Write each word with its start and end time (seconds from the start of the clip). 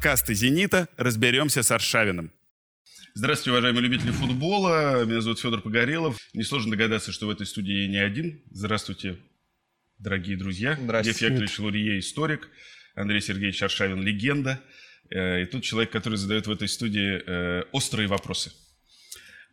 Подкасты 0.00 0.32
«Зенита». 0.32 0.88
Разберемся 0.96 1.62
с 1.62 1.70
Аршавиным. 1.70 2.32
Здравствуйте, 3.12 3.50
уважаемые 3.50 3.82
любители 3.82 4.10
футбола. 4.10 5.04
Меня 5.04 5.20
зовут 5.20 5.40
Федор 5.40 5.60
Погорелов. 5.60 6.16
Несложно 6.32 6.70
догадаться, 6.70 7.12
что 7.12 7.26
в 7.26 7.30
этой 7.30 7.46
студии 7.46 7.82
я 7.82 7.86
не 7.86 7.98
один. 7.98 8.40
Здравствуйте, 8.50 9.18
дорогие 9.98 10.38
друзья. 10.38 10.78
Здравствуйте. 10.80 11.20
Лев 11.20 11.30
Яковлевич 11.32 11.58
Лурье, 11.58 11.98
историк. 11.98 12.48
Андрей 12.94 13.20
Сергеевич 13.20 13.62
Аршавин, 13.62 14.02
легенда. 14.02 14.58
Э, 15.10 15.42
И 15.42 15.44
тут 15.44 15.64
человек, 15.64 15.90
который 15.90 16.16
задает 16.16 16.46
в 16.46 16.50
этой 16.50 16.68
студии 16.68 17.22
э, 17.22 17.64
острые 17.70 18.08
вопросы. 18.08 18.52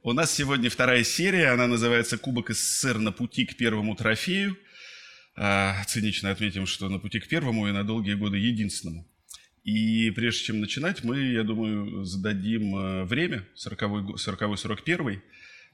У 0.01 0.13
нас 0.13 0.33
сегодня 0.33 0.69
вторая 0.69 1.03
серия, 1.03 1.49
она 1.49 1.67
называется 1.67 2.17
«Кубок 2.17 2.51
СССР 2.51 2.99
на 2.99 3.11
пути 3.11 3.45
к 3.45 3.57
первому 3.57 3.97
трофею». 3.97 4.57
А, 5.35 5.83
Цинично 5.87 6.31
отметим, 6.31 6.65
что 6.67 6.87
на 6.87 6.99
пути 6.99 7.19
к 7.19 7.27
первому 7.27 7.67
и 7.67 7.73
на 7.73 7.83
долгие 7.83 8.13
годы 8.13 8.37
единственному. 8.37 9.05
И 9.67 10.11
прежде 10.11 10.45
чем 10.45 10.61
начинать, 10.61 11.03
мы, 11.03 11.19
я 11.19 11.43
думаю, 11.43 12.05
зададим 12.05 12.73
э, 12.73 13.03
время, 13.03 13.45
40-й, 13.57 14.13
41-й, 14.15 15.21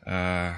а, 0.01 0.55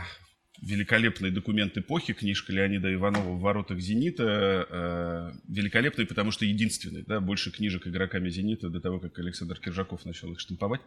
великолепный 0.62 1.32
документ 1.32 1.78
эпохи, 1.78 2.14
книжка 2.14 2.54
Леонида 2.54 2.94
Иванова 2.94 3.36
«В 3.36 3.42
воротах 3.42 3.82
«Зенита», 3.82 4.66
э, 4.70 5.32
великолепный, 5.50 6.06
потому 6.06 6.32
что 6.32 6.46
единственный, 6.46 7.04
да, 7.04 7.20
больше 7.20 7.52
книжек 7.52 7.86
игроками 7.88 8.30
«Зенита» 8.30 8.70
до 8.70 8.80
того, 8.80 9.02
как 9.02 9.20
Александр 9.20 9.60
Киржаков 9.60 10.06
начал 10.06 10.32
их 10.32 10.40
штамповать, 10.40 10.80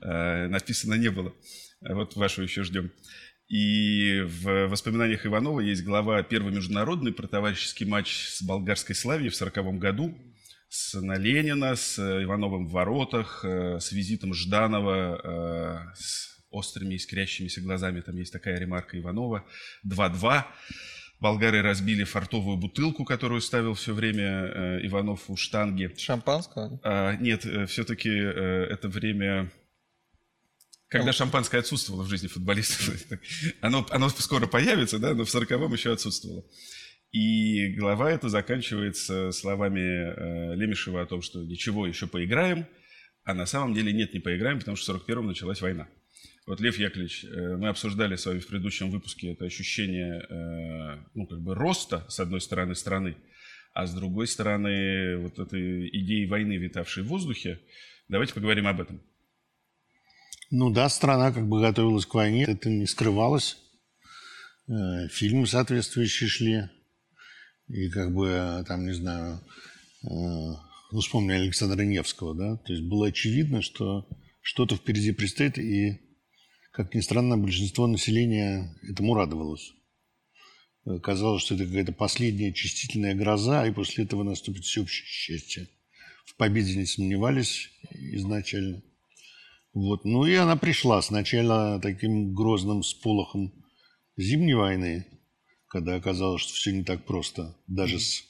э, 0.00 0.48
написано 0.48 0.94
не 0.94 1.12
было. 1.12 1.32
А 1.84 1.94
Вот 1.94 2.16
вашу 2.16 2.42
еще 2.42 2.64
ждем. 2.64 2.90
И 3.46 4.22
в 4.26 4.66
воспоминаниях 4.66 5.24
Иванова 5.24 5.60
есть 5.60 5.84
глава 5.84 6.20
«Первый 6.24 6.52
международный» 6.52 7.12
про 7.12 7.28
товарищеский 7.28 7.86
матч 7.86 8.26
с 8.26 8.42
болгарской 8.42 8.96
Славией 8.96 9.30
в 9.30 9.36
1940 9.36 9.78
году 9.78 10.18
с 10.72 10.98
на 10.98 11.18
Ленина, 11.18 11.76
с 11.76 11.98
э, 11.98 12.24
Ивановым 12.24 12.66
в 12.66 12.70
воротах, 12.70 13.44
э, 13.44 13.78
с 13.78 13.92
визитом 13.92 14.32
Жданова, 14.32 15.20
э, 15.22 15.94
с 15.94 16.40
острыми 16.50 16.96
искрящимися 16.96 17.60
глазами. 17.60 18.00
Там 18.00 18.16
есть 18.16 18.32
такая 18.32 18.58
ремарка 18.58 18.98
Иванова. 18.98 19.44
2-2. 19.86 20.44
Болгары 21.20 21.60
разбили 21.60 22.04
фартовую 22.04 22.56
бутылку, 22.56 23.04
которую 23.04 23.42
ставил 23.42 23.74
все 23.74 23.92
время 23.92 24.80
Иванов 24.82 25.28
у 25.28 25.36
штанги. 25.36 25.94
Шампанского? 25.98 26.80
А, 26.82 27.16
нет, 27.16 27.46
все-таки 27.68 28.08
это 28.08 28.88
время, 28.88 29.52
когда 30.88 31.12
шампанское 31.12 31.58
отсутствовало 31.58 32.02
в 32.02 32.08
жизни 32.08 32.28
футболистов. 32.28 32.90
Оно, 33.60 33.86
оно 33.90 34.08
скоро 34.08 34.46
появится, 34.46 34.98
да, 34.98 35.14
но 35.14 35.24
в 35.24 35.34
40-м 35.34 35.72
еще 35.72 35.92
отсутствовало. 35.92 36.44
И 37.12 37.68
глава 37.74 38.10
эта 38.10 38.30
заканчивается 38.30 39.32
словами 39.32 39.80
э, 39.80 40.54
Лемешева 40.56 41.02
о 41.02 41.06
том, 41.06 41.20
что 41.20 41.44
ничего, 41.44 41.86
еще 41.86 42.06
поиграем, 42.06 42.66
а 43.24 43.34
на 43.34 43.44
самом 43.44 43.74
деле 43.74 43.92
нет, 43.92 44.14
не 44.14 44.20
поиграем, 44.20 44.58
потому 44.58 44.76
что 44.76 44.94
в 44.94 45.06
41-м 45.06 45.26
началась 45.26 45.60
война. 45.60 45.88
Вот, 46.46 46.60
Лев 46.60 46.78
Яковлевич, 46.78 47.24
э, 47.24 47.56
мы 47.58 47.68
обсуждали 47.68 48.16
с 48.16 48.24
вами 48.24 48.38
в 48.38 48.46
предыдущем 48.46 48.90
выпуске 48.90 49.32
это 49.32 49.44
ощущение, 49.44 50.26
э, 50.28 51.04
ну, 51.14 51.26
как 51.26 51.40
бы 51.42 51.54
роста, 51.54 52.06
с 52.08 52.18
одной 52.18 52.40
стороны, 52.40 52.74
страны, 52.74 53.16
а 53.74 53.86
с 53.86 53.94
другой 53.94 54.26
стороны, 54.26 55.18
вот 55.18 55.38
этой 55.38 55.88
идеи 55.90 56.24
войны, 56.24 56.56
витавшей 56.56 57.02
в 57.02 57.08
воздухе. 57.08 57.60
Давайте 58.08 58.32
поговорим 58.32 58.66
об 58.66 58.80
этом. 58.80 59.02
Ну 60.50 60.70
да, 60.70 60.88
страна 60.88 61.30
как 61.30 61.46
бы 61.46 61.60
готовилась 61.60 62.06
к 62.06 62.14
войне, 62.14 62.44
это 62.48 62.70
не 62.70 62.86
скрывалось. 62.86 63.58
Э, 64.66 65.08
Фильмы 65.08 65.46
соответствующие 65.46 66.28
шли. 66.30 66.70
И 67.68 67.88
как 67.88 68.12
бы 68.12 68.28
э, 68.28 68.64
там, 68.64 68.86
не 68.86 68.92
знаю, 68.92 69.40
э, 70.04 70.08
ну, 70.08 71.00
вспомни 71.00 71.32
Александра 71.32 71.82
Невского, 71.82 72.34
да, 72.34 72.56
то 72.56 72.72
есть 72.72 72.84
было 72.84 73.06
очевидно, 73.06 73.62
что 73.62 74.06
что-то 74.42 74.76
впереди 74.76 75.12
предстоит, 75.12 75.58
и, 75.58 76.00
как 76.72 76.94
ни 76.94 77.00
странно, 77.00 77.38
большинство 77.38 77.86
населения 77.86 78.74
этому 78.82 79.14
радовалось. 79.14 79.72
Э, 80.86 80.98
Казалось, 80.98 81.42
что 81.42 81.54
это 81.54 81.64
какая-то 81.66 81.92
последняя 81.92 82.52
чистительная 82.52 83.14
гроза, 83.14 83.66
и 83.66 83.72
после 83.72 84.04
этого 84.04 84.22
наступит 84.22 84.64
всеобщее 84.64 85.06
счастье. 85.06 85.68
В 86.26 86.36
победе 86.36 86.76
не 86.76 86.86
сомневались 86.86 87.70
изначально. 87.90 88.82
Вот. 89.72 90.04
Ну 90.04 90.26
и 90.26 90.34
она 90.34 90.56
пришла 90.56 91.00
сначала 91.02 91.80
таким 91.80 92.34
грозным 92.34 92.82
сполохом 92.82 93.52
зимней 94.16 94.54
войны, 94.54 95.06
когда 95.72 95.94
оказалось, 95.94 96.42
что 96.42 96.52
все 96.52 96.70
не 96.70 96.84
так 96.84 97.06
просто, 97.06 97.56
даже 97.66 97.98
с 97.98 98.24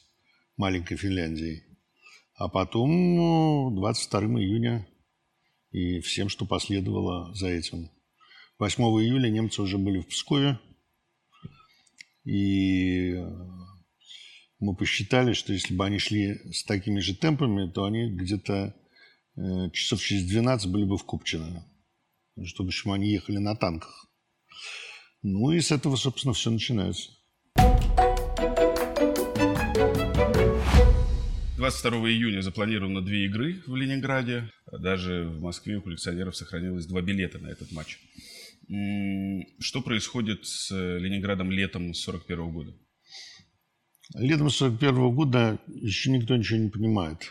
маленькой 0.56 0.96
Финляндией. 0.96 1.64
А 2.36 2.48
потом 2.48 3.16
ну, 3.16 3.70
22 3.74 4.20
июня 4.40 4.88
и 5.72 5.98
всем, 6.02 6.28
что 6.28 6.46
последовало 6.46 7.34
за 7.34 7.48
этим. 7.48 7.90
8 8.60 8.84
июля 8.84 9.28
немцы 9.28 9.60
уже 9.60 9.76
были 9.76 9.98
в 9.98 10.06
Пскове, 10.06 10.60
и 12.24 13.16
мы 14.60 14.76
посчитали, 14.76 15.32
что 15.32 15.52
если 15.52 15.74
бы 15.74 15.84
они 15.84 15.98
шли 15.98 16.52
с 16.52 16.62
такими 16.62 17.00
же 17.00 17.16
темпами, 17.16 17.68
то 17.72 17.82
они 17.82 18.08
где-то 18.08 18.76
э, 19.36 19.70
часов 19.72 20.00
через 20.00 20.28
12 20.28 20.70
были 20.70 20.84
бы 20.84 20.96
в 20.96 21.02
Купчино. 21.02 21.66
Что, 22.44 22.62
в 22.62 22.68
общем, 22.68 22.92
они 22.92 23.10
ехали 23.10 23.38
на 23.38 23.56
танках. 23.56 24.06
Ну 25.22 25.50
и 25.50 25.60
с 25.60 25.72
этого, 25.72 25.96
собственно, 25.96 26.34
все 26.34 26.48
начинается. 26.48 27.10
22 31.62 32.10
июня 32.10 32.42
запланировано 32.42 33.02
две 33.02 33.26
игры 33.26 33.62
в 33.68 33.76
Ленинграде. 33.76 34.50
Даже 34.80 35.28
в 35.28 35.40
Москве 35.40 35.76
у 35.76 35.80
коллекционеров 35.80 36.36
сохранилось 36.36 36.86
два 36.86 37.02
билета 37.02 37.38
на 37.38 37.46
этот 37.46 37.70
матч. 37.70 38.00
Что 39.60 39.80
происходит 39.80 40.44
с 40.44 40.72
Ленинградом 40.72 41.52
летом 41.52 41.94
41 41.94 42.50
года? 42.50 42.76
Летом 44.14 44.50
41 44.50 45.14
года 45.14 45.60
еще 45.68 46.10
никто 46.10 46.36
ничего 46.36 46.58
не 46.58 46.68
понимает. 46.68 47.30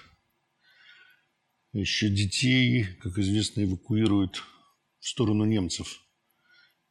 Еще 1.73 2.07
детей, 2.07 2.85
как 3.01 3.17
известно, 3.17 3.65
эвакуируют 3.65 4.41
в 5.01 5.09
сторону 5.09 5.43
немцев. 5.43 5.99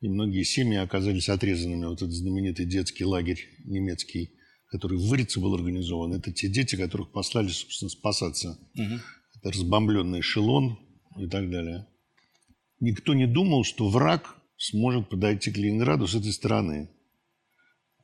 И 0.02 0.10
многие 0.10 0.42
семьи 0.42 0.76
оказались 0.76 1.30
отрезанными. 1.30 1.86
Вот 1.86 2.02
этот 2.02 2.12
знаменитый 2.12 2.66
детский 2.66 3.06
лагерь 3.06 3.48
немецкий, 3.64 4.36
который 4.70 4.98
в 4.98 5.08
Вырице 5.08 5.40
был 5.40 5.54
организован, 5.54 6.14
это 6.14 6.32
те 6.32 6.48
дети, 6.48 6.76
которых 6.76 7.10
послали, 7.10 7.48
собственно, 7.48 7.88
спасаться. 7.88 8.58
Это 9.36 9.50
разбомбленный 9.50 10.20
эшелон 10.20 10.78
и 11.18 11.26
так 11.26 11.50
далее. 11.50 11.86
Никто 12.78 13.14
не 13.14 13.26
думал, 13.26 13.64
что 13.64 13.88
враг 13.88 14.36
сможет 14.56 15.08
подойти 15.08 15.50
к 15.50 15.56
Ленинграду 15.56 16.06
с 16.06 16.14
этой 16.14 16.32
стороны. 16.32 16.88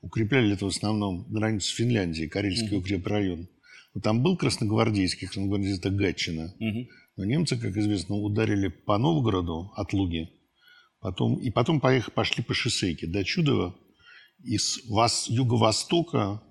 Укрепляли 0.01 0.55
это 0.55 0.65
в 0.65 0.69
основном 0.69 1.27
границу 1.33 1.69
с 1.69 1.75
Финляндией, 1.75 2.29
Карельский 2.29 2.77
укрепрайон. 2.77 3.49
Но 3.95 4.01
там 4.01 4.23
был 4.23 4.37
красногвардейский, 4.37 5.27
красногвардейский 5.27 5.79
это 5.79 5.91
Гатчина. 5.91 6.55
Но 7.17 7.25
немцы, 7.25 7.57
как 7.57 7.77
известно, 7.77 8.17
ударили 8.17 8.69
по 8.69 8.99
Новгороду 8.99 9.73
от 9.75 9.93
Луги, 9.95 10.31
потом, 11.01 11.37
и 11.37 11.51
потом 11.51 11.81
поехали, 11.81 12.13
пошли 12.13 12.45
по 12.45 12.53
шоссейке 12.53 13.07
до 13.07 13.25
Чудова, 13.25 13.75
и 14.45 14.59
с 14.59 14.87
вас, 14.89 15.31
юго-востока 15.31 16.43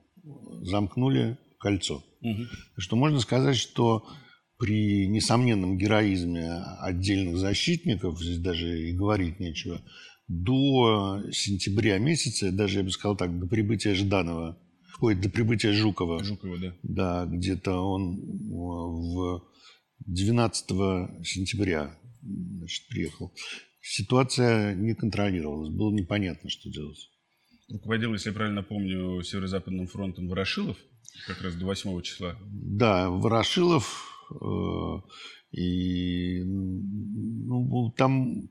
замкнули 0.62 1.38
кольцо. 1.60 2.04
Так 2.22 2.82
что 2.82 2.96
можно 2.96 3.20
сказать, 3.20 3.56
что 3.56 4.08
при 4.58 5.08
несомненном 5.08 5.78
героизме 5.78 6.54
отдельных 6.80 7.38
защитников, 7.38 8.22
здесь 8.22 8.40
даже 8.40 8.90
и 8.90 8.94
говорить 8.94 9.40
нечего, 9.40 9.82
до 10.28 11.22
сентября 11.32 12.00
месяца, 12.00 12.52
даже 12.52 12.80
я 12.80 12.84
бы 12.84 12.90
сказал 12.90 13.16
так, 13.16 13.38
до 13.40 13.48
прибытия 13.48 13.94
Жданова, 13.94 14.58
ой, 15.02 15.16
до 15.16 15.30
прибытия 15.30 15.72
Жукова, 15.72 16.24
Жукова, 16.24 16.58
да. 16.58 16.76
да, 16.84 17.26
где-то 17.26 17.74
он 17.74 18.18
э, 18.18 18.54
в 18.54 19.44
12 20.08 20.68
сентября 21.26 21.96
значит, 22.22 22.88
приехал. 22.88 23.34
Ситуация 23.82 24.74
не 24.74 24.96
контролировалась, 24.96 25.70
было 25.70 25.94
непонятно, 25.94 26.50
что 26.50 26.72
делать. 26.72 27.10
Руководил, 27.70 28.14
если 28.14 28.30
я 28.30 28.36
правильно 28.36 28.64
помню, 28.64 29.22
Северо-Западным 29.24 29.88
фронтом 29.88 30.28
Ворошилов, 30.28 30.78
как 31.28 31.42
раз 31.42 31.56
до 31.56 31.66
8 31.66 32.02
числа. 32.02 32.38
Да, 32.42 33.10
Ворошилов, 33.10 34.28
э, 34.32 35.02
и 35.52 36.44
ну, 36.44 37.92
там 37.98 38.50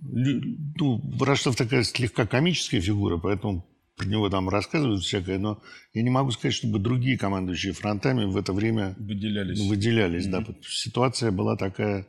ну, 0.00 1.00
Ворошилов 1.16 1.56
такая 1.56 1.84
слегка 1.84 2.26
комическая 2.26 2.80
фигура, 2.80 3.18
поэтому 3.18 3.66
про 3.96 4.06
него 4.06 4.30
там 4.30 4.48
рассказывают 4.48 5.02
всякое, 5.02 5.38
но 5.38 5.62
я 5.92 6.02
не 6.02 6.10
могу 6.10 6.30
сказать, 6.30 6.54
чтобы 6.54 6.78
другие 6.78 7.18
командующие 7.18 7.74
фронтами 7.74 8.24
в 8.24 8.36
это 8.36 8.52
время 8.52 8.96
Выделялись. 8.98 9.60
Выделялись. 9.60 10.26
Да. 10.26 10.44
Ситуация 10.62 11.30
была 11.30 11.56
такая... 11.56 12.06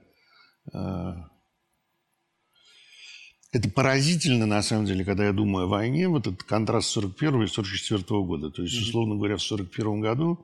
э, 0.73 1.30
Это 3.51 3.69
поразительно, 3.69 4.45
на 4.45 4.61
самом 4.61 4.85
деле, 4.85 5.03
когда 5.03 5.25
я 5.25 5.33
думаю 5.33 5.65
о 5.65 5.69
войне, 5.69 6.07
вот 6.07 6.25
этот 6.25 6.43
контраст 6.43 6.87
41 6.89 7.43
и 7.43 7.47
44 7.47 8.03
года. 8.21 8.49
То 8.49 8.63
есть, 8.63 8.79
условно 8.79 9.15
говоря, 9.15 9.35
в 9.35 9.43
41 9.43 9.99
году 9.99 10.39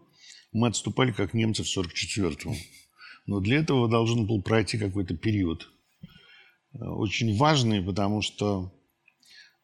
мы 0.52 0.68
отступали, 0.68 1.14
как 1.14 1.34
немцы 1.34 1.64
в 1.64 1.78
44-м. 1.78 2.54
Но 3.26 3.40
для 3.40 3.60
этого 3.60 3.88
должен 3.88 4.28
был 4.28 4.42
пройти 4.42 4.78
какой-то 4.78 5.16
период. 5.16 5.70
Э, 6.74 6.86
очень 6.86 7.38
важный, 7.38 7.82
потому 7.82 8.22
что 8.22 8.74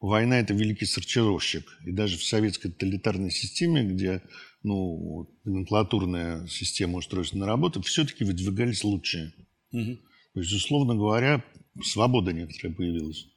война– 0.00 0.38
это 0.40 0.54
великий 0.54 0.86
сортировщик. 0.86 1.66
И 1.84 1.92
даже 1.92 2.16
в 2.16 2.24
советской 2.24 2.70
тоталитарной 2.70 3.30
системе, 3.30 3.84
где 3.84 4.22
ну, 4.62 5.28
номенклатурная 5.44 6.46
система 6.46 6.96
устройства 6.96 7.36
на 7.36 7.46
работу, 7.46 7.82
все-таки 7.82 8.24
выдвигались 8.24 8.84
лучшие. 8.84 9.34
Угу. 9.72 9.98
То 10.32 10.40
есть, 10.40 10.52
условно 10.52 10.94
говоря, 10.94 11.44
свобода 11.82 12.32
некоторая 12.32 12.74
появилась. 12.74 13.33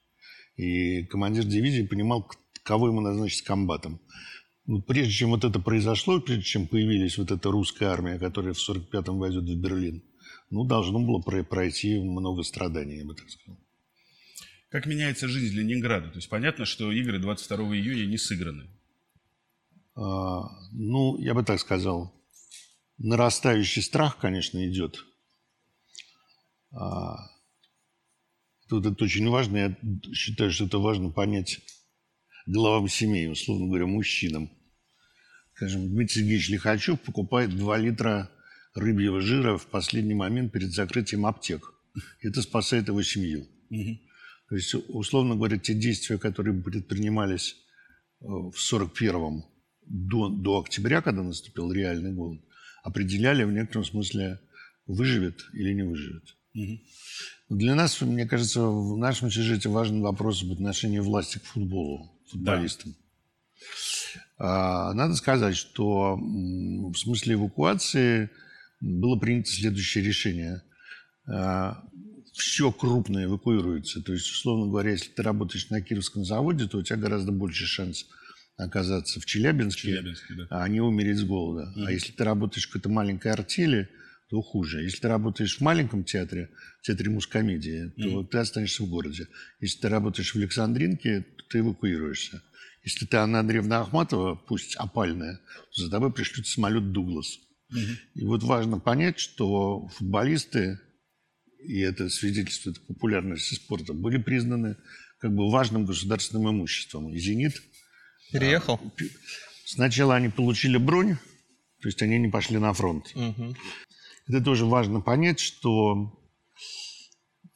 И 0.57 1.03
командир 1.03 1.45
дивизии 1.45 1.83
понимал, 1.83 2.29
кого 2.63 2.87
ему 2.87 2.99
назначить 2.99 3.43
комбатом. 3.43 4.01
Ну, 4.65 4.81
прежде 4.81 5.13
чем 5.13 5.29
вот 5.29 5.45
это 5.45 5.59
произошло, 5.59 6.19
прежде 6.19 6.43
чем 6.43 6.67
появилась 6.67 7.17
вот 7.17 7.31
эта 7.31 7.49
русская 7.49 7.85
армия, 7.85 8.19
которая 8.19 8.53
в 8.53 8.69
45-м 8.69 9.17
войдет 9.17 9.43
в 9.43 9.61
Берлин, 9.61 10.03
ну, 10.49 10.65
должно 10.65 10.99
было 10.99 11.21
пройти 11.21 11.99
много 11.99 12.43
страданий, 12.43 12.97
я 12.97 13.05
бы 13.05 13.15
так 13.15 13.29
сказал. 13.29 13.57
Как 14.69 14.85
меняется 14.85 15.29
жизнь 15.29 15.55
Ленинграда? 15.55 16.09
То 16.09 16.17
есть 16.17 16.27
понятно, 16.27 16.65
что 16.65 16.91
игры 16.91 17.19
22 17.19 17.57
июня 17.75 18.05
не 18.05 18.17
сыграны. 18.17 18.67
А, 19.95 20.49
ну, 20.73 21.17
я 21.19 21.33
бы 21.33 21.43
так 21.43 21.59
сказал, 21.59 22.13
нарастающий 22.97 23.81
страх, 23.81 24.17
конечно, 24.17 24.67
идет. 24.67 25.05
А, 26.71 27.29
тут 28.69 28.85
это 28.85 29.03
очень 29.03 29.27
важно. 29.29 29.57
Я 29.57 29.77
считаю, 30.13 30.51
что 30.51 30.65
это 30.65 30.79
важно 30.79 31.09
понять 31.09 31.59
главам 32.45 32.87
семей, 32.87 33.29
условно 33.29 33.67
говоря, 33.67 33.85
мужчинам. 33.85 34.49
Скажем, 35.55 35.89
Дмитрий 35.89 36.21
Сергеевич 36.21 36.49
Лихачев 36.49 37.01
покупает 37.01 37.55
2 37.55 37.77
литра 37.77 38.29
рыбьего 38.75 39.21
жира 39.21 39.57
в 39.57 39.67
последний 39.67 40.13
момент 40.13 40.51
перед 40.51 40.71
закрытием 40.71 41.25
аптек. 41.25 41.73
Это 42.21 42.41
спасает 42.41 42.87
его 42.87 43.01
семью. 43.01 43.47
Угу. 43.69 43.99
То 44.49 44.55
есть, 44.55 44.75
условно 44.89 45.35
говоря, 45.35 45.57
те 45.57 45.73
действия, 45.73 46.17
которые 46.17 46.61
предпринимались 46.61 47.55
э, 48.21 48.25
в 48.27 48.53
41-м 48.55 49.43
до, 49.81 50.29
до 50.29 50.59
октября, 50.59 51.01
когда 51.01 51.23
наступил 51.23 51.71
реальный 51.71 52.13
голод, 52.13 52.41
определяли 52.83 53.43
в 53.43 53.51
некотором 53.51 53.83
смысле, 53.83 54.39
выживет 54.85 55.45
или 55.53 55.73
не 55.73 55.83
выживет. 55.83 56.37
Для 57.49 57.75
нас, 57.75 58.01
мне 58.01 58.25
кажется, 58.25 58.61
в 58.61 58.97
нашем 58.97 59.31
сюжете 59.31 59.69
важен 59.69 60.01
вопрос 60.01 60.43
об 60.43 60.51
отношении 60.51 60.99
власти 60.99 61.37
к 61.37 61.45
футболу, 61.45 62.11
футболистам. 62.29 62.95
Да. 64.39 64.93
Надо 64.93 65.15
сказать, 65.15 65.55
что 65.55 66.15
в 66.17 66.95
смысле 66.95 67.35
эвакуации 67.35 68.29
было 68.79 69.17
принято 69.17 69.49
следующее 69.49 70.03
решение. 70.03 70.61
А, 71.27 71.83
Все 72.33 72.71
крупное 72.71 73.25
эвакуируется. 73.25 74.01
То 74.01 74.13
есть, 74.13 74.29
условно 74.29 74.67
говоря, 74.67 74.91
если 74.91 75.09
ты 75.09 75.23
работаешь 75.23 75.69
на 75.69 75.81
Кировском 75.81 76.23
заводе, 76.23 76.67
то 76.67 76.77
у 76.77 76.83
тебя 76.83 76.97
гораздо 76.97 77.31
больше 77.31 77.65
шанс 77.65 78.05
оказаться 78.57 79.19
в 79.19 79.25
Челябинске, 79.25 79.89
Челябинске 79.89 80.33
да. 80.33 80.47
а 80.49 80.67
не 80.67 80.81
умереть 80.81 81.17
с 81.17 81.23
голода. 81.23 81.71
Mm-hmm. 81.75 81.85
А 81.85 81.91
если 81.91 82.11
ты 82.11 82.23
работаешь 82.23 82.65
в 82.65 82.71
какой-то 82.71 82.89
маленькой 82.89 83.31
артели, 83.31 83.89
то 84.29 84.41
хуже. 84.41 84.83
Если 84.83 84.99
ты 84.99 85.07
работаешь 85.07 85.57
в 85.57 85.61
маленьком 85.61 86.03
театре, 86.03 86.49
театре 86.81 87.09
мускомедии, 87.09 87.93
то 87.97 88.21
mm-hmm. 88.21 88.27
ты 88.27 88.37
останешься 88.39 88.83
в 88.83 88.89
городе. 88.89 89.27
Если 89.59 89.79
ты 89.79 89.89
работаешь 89.89 90.33
в 90.33 90.37
Александринке, 90.37 91.21
то 91.21 91.43
ты 91.49 91.59
эвакуируешься. 91.59 92.41
Если 92.83 93.05
ты 93.05 93.17
Анна 93.17 93.39
Андреевна 93.39 93.81
Ахматова, 93.81 94.35
пусть 94.35 94.75
опальная, 94.75 95.39
то 95.75 95.81
за 95.81 95.89
тобой 95.89 96.11
пришлют 96.11 96.47
самолет 96.47 96.91
«Дуглас». 96.91 97.39
Mm-hmm. 97.73 97.95
И 98.15 98.25
вот 98.25 98.43
важно 98.43 98.79
понять, 98.79 99.19
что 99.19 99.87
футболисты, 99.89 100.79
и 101.65 101.79
это 101.79 102.09
свидетельствует 102.09 102.85
популярности 102.87 103.55
спорта, 103.55 103.93
были 103.93 104.17
признаны 104.17 104.77
как 105.19 105.33
бы 105.33 105.49
важным 105.49 105.85
государственным 105.85 106.49
имуществом. 106.49 107.13
И 107.13 107.17
«Зенит» 107.17 107.61
Переехал? 108.31 108.79
А, 108.83 109.03
сначала 109.65 110.15
они 110.15 110.29
получили 110.29 110.77
бронь, 110.77 111.15
то 111.81 111.87
есть 111.87 112.01
они 112.01 112.17
не 112.19 112.29
пошли 112.29 112.57
на 112.57 112.73
фронт. 112.73 113.05
Угу. 113.15 113.55
Это 114.27 114.41
тоже 114.41 114.65
важно 114.65 115.01
понять, 115.01 115.39
что 115.39 116.13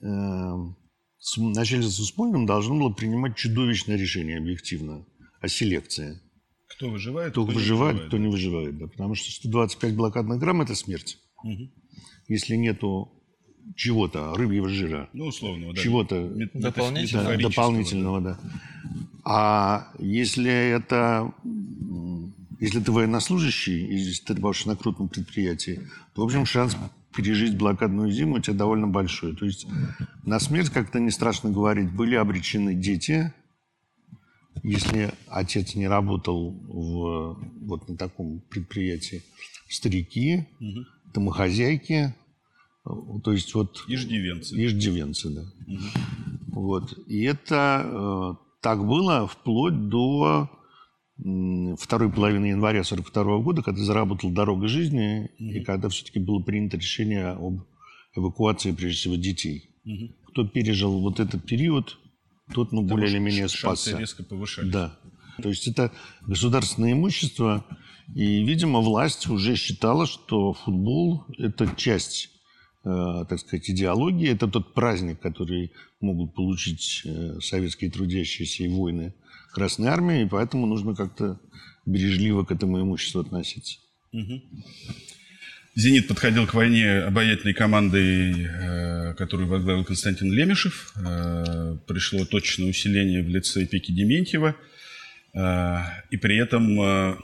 э, 0.01 0.05
начальство 1.37 1.89
с 1.89 2.07
Смольным 2.07 2.45
должно 2.45 2.75
было 2.77 2.93
принимать 2.93 3.35
чудовищное 3.35 3.97
решение 3.97 4.37
объективно 4.37 5.05
о 5.41 5.47
селекции. 5.47 6.21
Кто 6.67 6.89
выживает, 6.89 7.33
кто, 7.33 7.43
кто 7.43 7.53
выживает, 7.53 7.93
выживает, 7.93 8.07
кто 8.07 8.17
не 8.17 8.27
выживает. 8.27 8.77
Да, 8.77 8.87
потому 8.87 9.15
что 9.15 9.31
125 9.31 9.95
блокадных 9.95 10.39
грамм– 10.39 10.61
это 10.63 10.75
смерть. 10.75 11.17
Угу. 11.43 11.69
Если 12.27 12.55
нету 12.55 13.11
чего-то, 13.75 14.33
рыбьего 14.35 14.69
жира. 14.69 15.09
Ну, 15.13 15.25
условного, 15.25 15.73
да. 15.73 15.81
Чего-то 15.81 16.29
дополнительного. 16.53 17.35
Да, 17.35 17.37
дополнительного, 17.37 18.21
да. 18.21 18.39
А 19.23 19.93
если 19.99 20.51
это 20.51 21.33
если 22.61 22.79
ты 22.79 22.91
военнослужащий, 22.91 23.85
и 23.87 23.95
если 23.95 24.23
ты 24.23 24.35
работаешь 24.35 24.67
на 24.67 24.75
крупном 24.75 25.09
предприятии, 25.09 25.81
то, 26.13 26.21
в 26.21 26.25
общем, 26.25 26.45
шанс 26.45 26.77
пережить 27.13 27.57
блокадную 27.57 28.11
зиму 28.11 28.35
у 28.35 28.39
тебя 28.39 28.53
довольно 28.55 28.87
большой. 28.87 29.35
То 29.35 29.45
есть 29.45 29.65
на 30.23 30.39
смерть, 30.39 30.69
как-то 30.69 30.99
не 30.99 31.09
страшно 31.09 31.49
говорить, 31.49 31.91
были 31.91 32.13
обречены 32.13 32.75
дети. 32.75 33.33
Если 34.61 35.11
отец 35.27 35.73
не 35.73 35.87
работал 35.87 36.51
в, 36.51 37.43
вот 37.65 37.89
на 37.89 37.97
таком 37.97 38.41
предприятии, 38.41 39.23
старики, 39.67 40.45
угу. 40.59 40.85
домохозяйки, 41.15 42.13
то 42.83 43.31
есть 43.31 43.55
вот... 43.55 43.83
Иждивенцы. 43.87 44.55
Иждивенцы, 44.55 45.29
да. 45.31 45.41
Угу. 45.67 46.61
Вот. 46.61 46.99
И 47.07 47.23
это 47.23 47.81
э, 47.85 48.33
так 48.61 48.85
было 48.85 49.27
вплоть 49.27 49.89
до 49.89 50.47
второй 51.77 52.11
половины 52.11 52.47
января 52.47 52.81
1942 52.81 53.37
года, 53.39 53.61
когда 53.61 53.81
заработала 53.83 54.33
дорога 54.33 54.67
жизни, 54.67 55.29
угу. 55.39 55.49
и 55.51 55.63
когда 55.63 55.89
все-таки 55.89 56.19
было 56.19 56.39
принято 56.41 56.77
решение 56.77 57.27
об 57.27 57.61
эвакуации, 58.15 58.71
прежде 58.71 58.97
всего, 58.97 59.15
детей. 59.15 59.69
Угу. 59.85 60.15
Кто 60.31 60.47
пережил 60.47 60.99
вот 60.99 61.19
этот 61.19 61.45
период, 61.45 61.99
тот, 62.53 62.71
ну, 62.71 62.81
более 62.81 63.09
или 63.09 63.19
менее 63.19 63.47
спасся. 63.47 63.97
резко 63.97 64.23
повышались. 64.23 64.71
Да. 64.71 64.97
То 65.41 65.49
есть 65.49 65.67
это 65.67 65.91
государственное 66.21 66.93
имущество, 66.93 67.65
и, 68.13 68.43
видимо, 68.43 68.81
власть 68.81 69.27
уже 69.27 69.55
считала, 69.55 70.05
что 70.05 70.53
футбол– 70.53 71.25
это 71.37 71.67
часть 71.77 72.31
Э, 72.83 73.25
так 73.29 73.39
сказать, 73.39 73.69
идеологии. 73.69 74.27
Это 74.27 74.47
тот 74.47 74.73
праздник, 74.73 75.19
который 75.19 75.71
могут 75.99 76.33
получить 76.33 77.03
э, 77.05 77.39
советские 77.39 77.91
трудящиеся 77.91 78.63
и 78.63 78.69
воины 78.69 79.13
Красной 79.51 79.89
Армии, 79.89 80.23
и 80.23 80.27
поэтому 80.27 80.65
нужно 80.65 80.95
как-то 80.95 81.39
бережливо 81.85 82.43
к 82.43 82.51
этому 82.51 82.81
имуществу 82.81 83.21
относиться. 83.21 83.77
Угу. 84.13 84.41
«Зенит» 85.75 86.07
подходил 86.07 86.45
к 86.47 86.53
войне 86.53 86.99
обаятельной 86.99 87.53
командой, 87.53 88.45
э, 88.45 89.13
которую 89.13 89.47
возглавил 89.47 89.85
Константин 89.85 90.31
Лемешев. 90.31 90.93
Пришло 91.87 92.25
точное 92.25 92.69
усиление 92.69 93.23
в 93.23 93.29
лице 93.29 93.65
Пеки 93.65 93.91
Дементьева. 93.91 94.55
И 95.33 96.17
при 96.17 96.37
этом, 96.37 97.17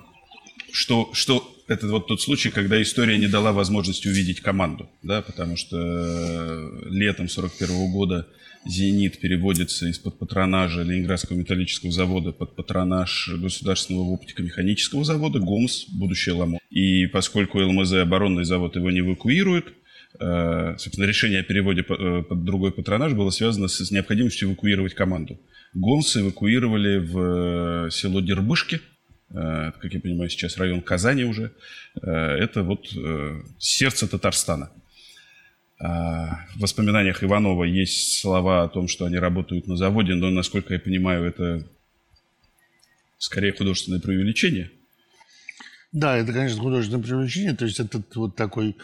что, 0.71 1.09
что 1.13 1.57
это 1.67 1.87
вот 1.87 2.07
тот 2.07 2.21
случай, 2.21 2.49
когда 2.49 2.81
история 2.81 3.17
не 3.17 3.27
дала 3.27 3.51
возможности 3.51 4.07
увидеть 4.07 4.41
команду, 4.41 4.89
да, 5.03 5.21
потому 5.21 5.57
что 5.57 5.77
э, 5.77 6.89
летом 6.89 7.27
41 7.27 7.91
года 7.91 8.27
«Зенит» 8.67 9.19
переводится 9.19 9.87
из-под 9.87 10.19
патронажа 10.19 10.81
Ленинградского 10.83 11.37
металлического 11.37 11.91
завода 11.91 12.31
под 12.31 12.55
патронаж 12.55 13.29
Государственного 13.37 14.03
оптико-механического 14.11 15.03
завода 15.03 15.39
ГОМС, 15.39 15.85
будущее 15.89 16.35
ЛАМО. 16.35 16.59
И 16.69 17.07
поскольку 17.07 17.59
ЛМЗ 17.59 17.93
оборонный 17.93 18.43
завод 18.43 18.75
его 18.75 18.91
не 18.91 18.99
эвакуирует, 18.99 19.73
э, 20.19 20.75
собственно, 20.77 21.05
решение 21.05 21.39
о 21.39 21.43
переводе 21.43 21.81
э, 21.87 22.23
под 22.23 22.43
другой 22.43 22.71
патронаж 22.71 23.13
было 23.13 23.29
связано 23.29 23.67
с 23.67 23.91
необходимостью 23.91 24.49
эвакуировать 24.49 24.93
команду. 24.93 25.39
ГОМС 25.73 26.17
эвакуировали 26.17 26.97
в 26.97 27.89
село 27.91 28.21
Дербышки, 28.21 28.81
Э, 29.29 29.71
как 29.81 29.93
я 29.93 29.99
понимаю, 29.99 30.29
сейчас 30.29 30.57
район 30.57 30.81
Казани 30.81 31.23
уже, 31.23 31.51
э, 32.01 32.09
это 32.09 32.63
вот 32.63 32.87
э, 32.95 33.41
сердце 33.59 34.07
Татарстана. 34.07 34.71
В 35.79 36.59
воспоминаниях 36.59 37.23
Иванова 37.23 37.63
есть 37.63 38.19
слова 38.19 38.63
о 38.63 38.69
том, 38.69 38.87
что 38.87 39.05
они 39.05 39.17
работают 39.17 39.67
на 39.67 39.77
заводе, 39.77 40.15
но, 40.15 40.31
насколько 40.31 40.73
я 40.73 40.79
понимаю, 40.79 41.25
это 41.25 41.67
скорее 43.19 43.53
художественное 43.53 43.99
преувеличение. 43.99 44.71
Да, 45.91 46.17
это, 46.17 46.33
конечно, 46.33 46.59
художественное 46.59 47.03
преувеличение. 47.03 47.55
То 47.55 47.65
есть 47.65 47.79
это 47.79 48.01
вот 48.15 48.35
такой 48.35 48.75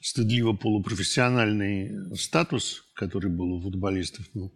стыдливо 0.00 0.54
полупрофессиональный 0.54 2.16
статус, 2.16 2.84
который 2.94 3.30
был 3.30 3.52
у 3.52 3.60
футболистов, 3.60 4.26
ну, 4.34 4.52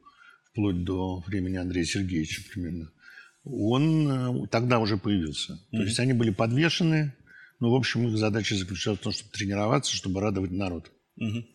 вплоть 0.51 0.83
до 0.83 1.21
времени 1.27 1.57
Андрея 1.57 1.85
Сергеевича 1.85 2.43
примерно– 2.53 2.91
он 3.45 4.45
э, 4.45 4.47
тогда 4.49 4.79
уже 4.79 4.97
появился. 4.97 5.55
Mm-hmm. 5.55 5.77
То 5.77 5.83
есть 5.83 6.01
они 6.01 6.13
были 6.13 6.31
подвешены, 6.31 7.15
но, 7.61 7.71
в 7.71 7.75
общем, 7.75 8.09
их 8.09 8.17
задача 8.17 8.57
заключалась 8.57 9.01
в 9.01 9.03
том, 9.03 9.13
чтобы 9.13 9.31
тренироваться, 9.31 9.95
чтобы 9.95 10.21
радовать 10.21 10.51
народ. 10.51 10.91
Мгм. 11.17 11.47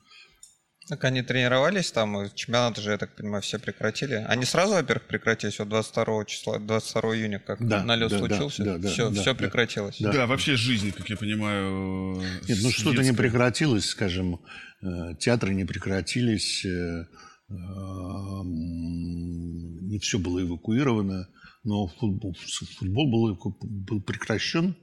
Так 0.90 1.04
они 1.04 1.22
тренировались 1.22 1.92
там, 1.92 2.20
и 2.20 2.30
чемпионаты 2.34 2.82
же, 2.82 2.92
я 2.92 2.98
так 2.98 3.16
понимаю, 3.16 3.44
все 3.44 3.60
прекратили. 3.60 4.26
Они 4.28 4.44
сразу, 4.44 4.74
во-первых, 4.74 5.06
прекратились 5.06 5.60
вот 5.60 5.70
22 5.70 6.26
числа, 6.26 6.58
22 6.58 7.16
июня, 7.16 7.40
как 7.40 7.66
Да, 7.66 7.84
налет 7.84 8.10
да, 8.10 8.18
случился. 8.18 8.64
да, 8.64 8.78
да, 8.80 8.90
все, 8.90 9.12
да, 9.12 9.22
все 9.22 9.34
да. 9.34 9.38
прекратилось. 9.38 9.98
Да. 10.00 10.12
Да. 10.12 10.26
вообще 10.26 10.56
жизнь, 10.56 10.92
как 10.92 11.08
я 11.08 11.16
понимаю. 11.16 12.24
Нет, 12.48 12.58
ну 12.64 12.72
что-то 12.72 13.04
не 13.04 13.14
прекратилось, 13.14 13.86
скажем, 13.86 14.42
э, 14.82 15.14
театры 15.20 15.54
не 15.54 15.64
прекратились, 15.64 16.66
э, 16.66 16.70
э, 16.70 17.54
м, 17.54 19.88
не 19.90 20.00
все 20.00 20.18
было 20.18 20.42
эвакуировано, 20.42 21.28
но 21.64 21.86
футбол, 21.88 22.36
футбол 22.80 23.12
был, 23.12 23.56
был 23.62 24.02
прекращен 24.02 24.76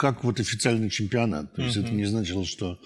как 0.00 0.24
вот 0.24 0.40
официальный 0.40 0.88
чемпионат. 0.88 1.54
То 1.54 1.62
есть 1.62 1.76
это 1.76 1.90
не 1.90 2.06
значило, 2.06 2.46
что 2.46 2.80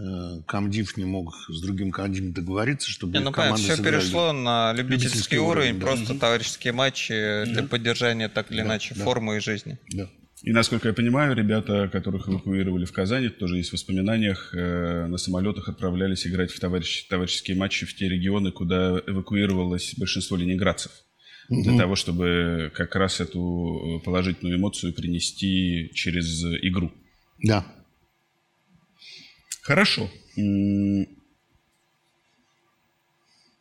э, 0.00 0.42
комдив 0.46 0.96
не 0.96 1.04
мог 1.04 1.34
с 1.48 1.60
другим 1.60 1.90
комдивом 1.90 2.32
договориться, 2.32 2.88
чтобы 2.88 3.12
Не, 3.14 3.18
ну 3.24 3.32
понятно, 3.32 3.42
команды 3.42 3.62
все 3.64 3.76
сыграли. 3.76 3.96
перешло 4.00 4.32
на 4.32 4.72
любительский, 4.72 5.08
Любительский 5.08 5.38
уровень, 5.38 5.70
уровень, 5.70 5.80
да. 5.80 5.86
просто 5.86 6.14
товарищеские 6.18 6.72
матчи 6.72 7.44
для 7.46 7.64
поддержания 7.64 8.28
так 8.28 8.52
или 8.52 8.60
иначе 8.60 8.94
да. 8.94 9.02
формы 9.02 9.38
и 9.38 9.40
жизни. 9.40 9.78
Да. 9.92 10.08
И 10.44 10.52
насколько 10.52 10.88
я 10.88 10.94
понимаю, 10.94 11.34
ребята, 11.36 11.88
которых 11.92 12.28
эвакуировали 12.28 12.84
в 12.84 12.92
Казани, 12.92 13.28
тоже 13.28 13.56
есть 13.58 13.70
в 13.70 13.72
воспоминаниях, 13.74 14.54
э, 14.54 15.06
на 15.06 15.16
самолетах 15.18 15.68
отправлялись 15.68 16.26
играть 16.28 16.52
в 16.52 16.60
товарищ- 16.60 17.06
товарищеские 17.08 17.56
матчи 17.56 17.86
в 17.86 17.94
те 17.96 18.08
регионы, 18.08 18.52
куда 18.52 19.00
эвакуировалось 19.06 19.94
большинство 19.96 20.36
ленинградцев. 20.36 20.92
Для 21.60 21.76
того, 21.76 21.96
чтобы 21.96 22.72
как 22.74 22.94
раз 22.94 23.20
эту 23.20 23.98
э, 24.00 24.04
положительную 24.04 24.56
эмоцию 24.56 24.94
принести 24.94 25.90
через 25.92 26.42
игру. 26.62 26.90
Да. 27.42 27.66
Хорошо. 29.60 30.10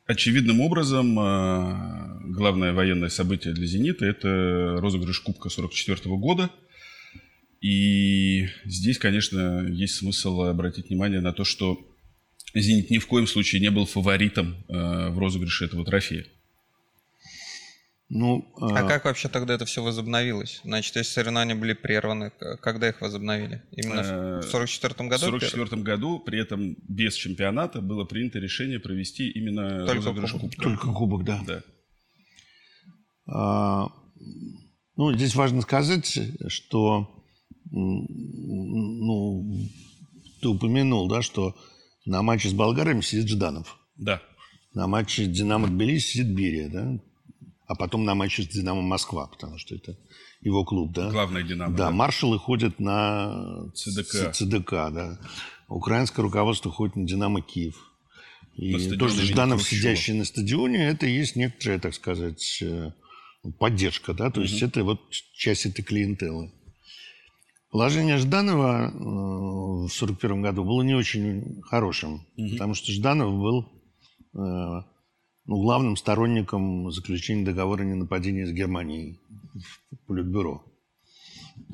Очевидным 0.06 0.62
образом, 0.62 1.20
э, 1.20 2.34
главное 2.34 2.74
военное 2.74 3.10
событие 3.10 3.54
для 3.54 3.66
«Зенита»– 3.66 4.06
это 4.08 4.78
розыгрыш 4.80 5.20
Кубка 5.20 5.50
44 5.50 6.16
года. 6.16 6.50
И 7.62 8.48
здесь, 8.66 8.98
конечно, 8.98 9.68
есть 9.68 9.96
смысл 9.96 10.44
обратить 10.44 10.90
внимание 10.90 11.20
на 11.20 11.34
то, 11.34 11.44
что 11.44 11.78
«Зенит» 12.54 12.90
ни 12.90 12.98
в 12.98 13.08
коем 13.08 13.28
случае 13.28 13.62
не 13.62 13.70
был 13.70 13.86
фаворитом 13.86 14.56
э, 14.68 15.10
в 15.10 15.20
розыгрыше 15.20 15.66
этого 15.66 15.86
трофея. 15.86 16.26
Ну, 18.14 18.46
А 18.60 18.84
как 18.88 19.06
вообще 19.06 19.30
тогда 19.30 19.54
это 19.54 19.64
все 19.64 19.82
возобновилось? 19.82 20.60
Значит, 20.66 20.98
если 20.98 21.14
соревнования 21.14 21.56
были 21.56 21.72
прерваны, 21.72 22.32
когда 22.62 22.90
их 22.90 23.00
возобновили? 23.00 23.64
Именно 23.72 24.00
Э, 24.02 24.40
в 24.42 24.44
44 24.52 24.94
В 24.96 24.98
году? 25.10 25.28
1944 25.28 25.82
году, 25.82 26.20
при 26.20 26.42
этом 26.42 26.76
без 26.90 27.14
чемпионата, 27.16 27.80
было 27.80 28.04
принято 28.04 28.38
решение 28.40 28.80
провести 28.82 29.30
именно 29.32 29.86
Только 29.86 29.94
розыгрыш 29.96 30.32
Кубок. 30.32 30.42
Кубка. 30.50 30.62
только 30.62 30.88
кубок, 30.92 31.24
да. 31.24 31.42
Да. 31.48 31.64
А, 33.28 33.88
Ну, 34.98 35.14
здесь 35.14 35.34
важно 35.36 35.62
сказать, 35.62 36.20
что 36.48 37.08
ну, 37.72 39.70
ты 40.42 40.50
упомянул, 40.50 41.08
да, 41.08 41.22
что 41.22 41.56
на 42.06 42.22
матче 42.24 42.50
с 42.50 42.54
болгарами 42.54 43.00
сидит 43.00 43.30
Жданов. 43.30 43.78
Да. 43.96 44.22
На 44.74 44.88
матче 44.88 45.28
Динамо 45.28 45.68
Тбилиси 45.70 46.18
сидит 46.18 46.36
Берия, 46.36 46.68
да? 46.70 47.00
А 47.72 47.76
потом 47.76 48.04
на 48.04 48.16
матче 48.16 48.44
с 48.44 48.48
Динамо 48.48 48.82
Москва, 48.82 49.28
потому 49.28 49.58
что 49.58 49.76
это 49.76 49.96
его 50.42 50.66
клуб, 50.66 50.92
да? 50.92 51.10
Главное 51.10 51.42
«Динамо». 51.42 51.74
Да, 51.74 51.90
маршалы 51.90 52.38
ходят 52.38 52.82
на 52.82 53.72
ЦДК. 53.74 54.34
ЦДК, 54.34 54.72
да. 54.72 55.18
Украинское 55.70 56.22
руководство 56.22 56.70
ходит 56.70 56.98
на 56.98 57.08
Динамо 57.08 57.42
Киев. 57.42 57.90
И 58.58 58.74
то, 58.98 59.08
что 59.08 59.22
Жданов, 59.24 59.64
сидящий 59.64 60.14
на 60.14 60.26
стадионе, 60.26 60.86
это 60.90 61.06
и 61.06 61.14
есть 61.14 61.38
некоторая, 61.38 61.80
так 61.80 61.94
сказать, 61.94 62.62
э, 62.62 62.92
поддержка, 63.58 64.14
да, 64.14 64.30
то 64.30 64.42
есть 64.42 64.62
это 64.62 64.84
вот 64.84 65.00
часть 65.34 65.66
этой 65.66 65.82
клиентелы. 65.82 66.52
Положение 67.70 68.18
Жданова 68.18 68.90
э, 68.90 68.98
в 68.98 69.86
1941 69.86 70.42
году 70.42 70.66
было 70.66 70.82
не 70.82 70.94
очень 70.94 71.62
хорошим, 71.62 72.28
потому 72.36 72.74
что 72.74 72.92
Жданов 72.92 73.34
был 73.34 73.72
э, 74.34 74.82
ну, 75.46 75.62
главным 75.62 75.96
сторонником 75.96 76.92
заключения 76.92 77.46
договора 77.46 77.82
о 77.82 77.86
ненападении 77.86 78.46
с 78.46 78.52
Германией 78.52 79.20
в 79.54 80.08
Политбюро. 80.08 80.64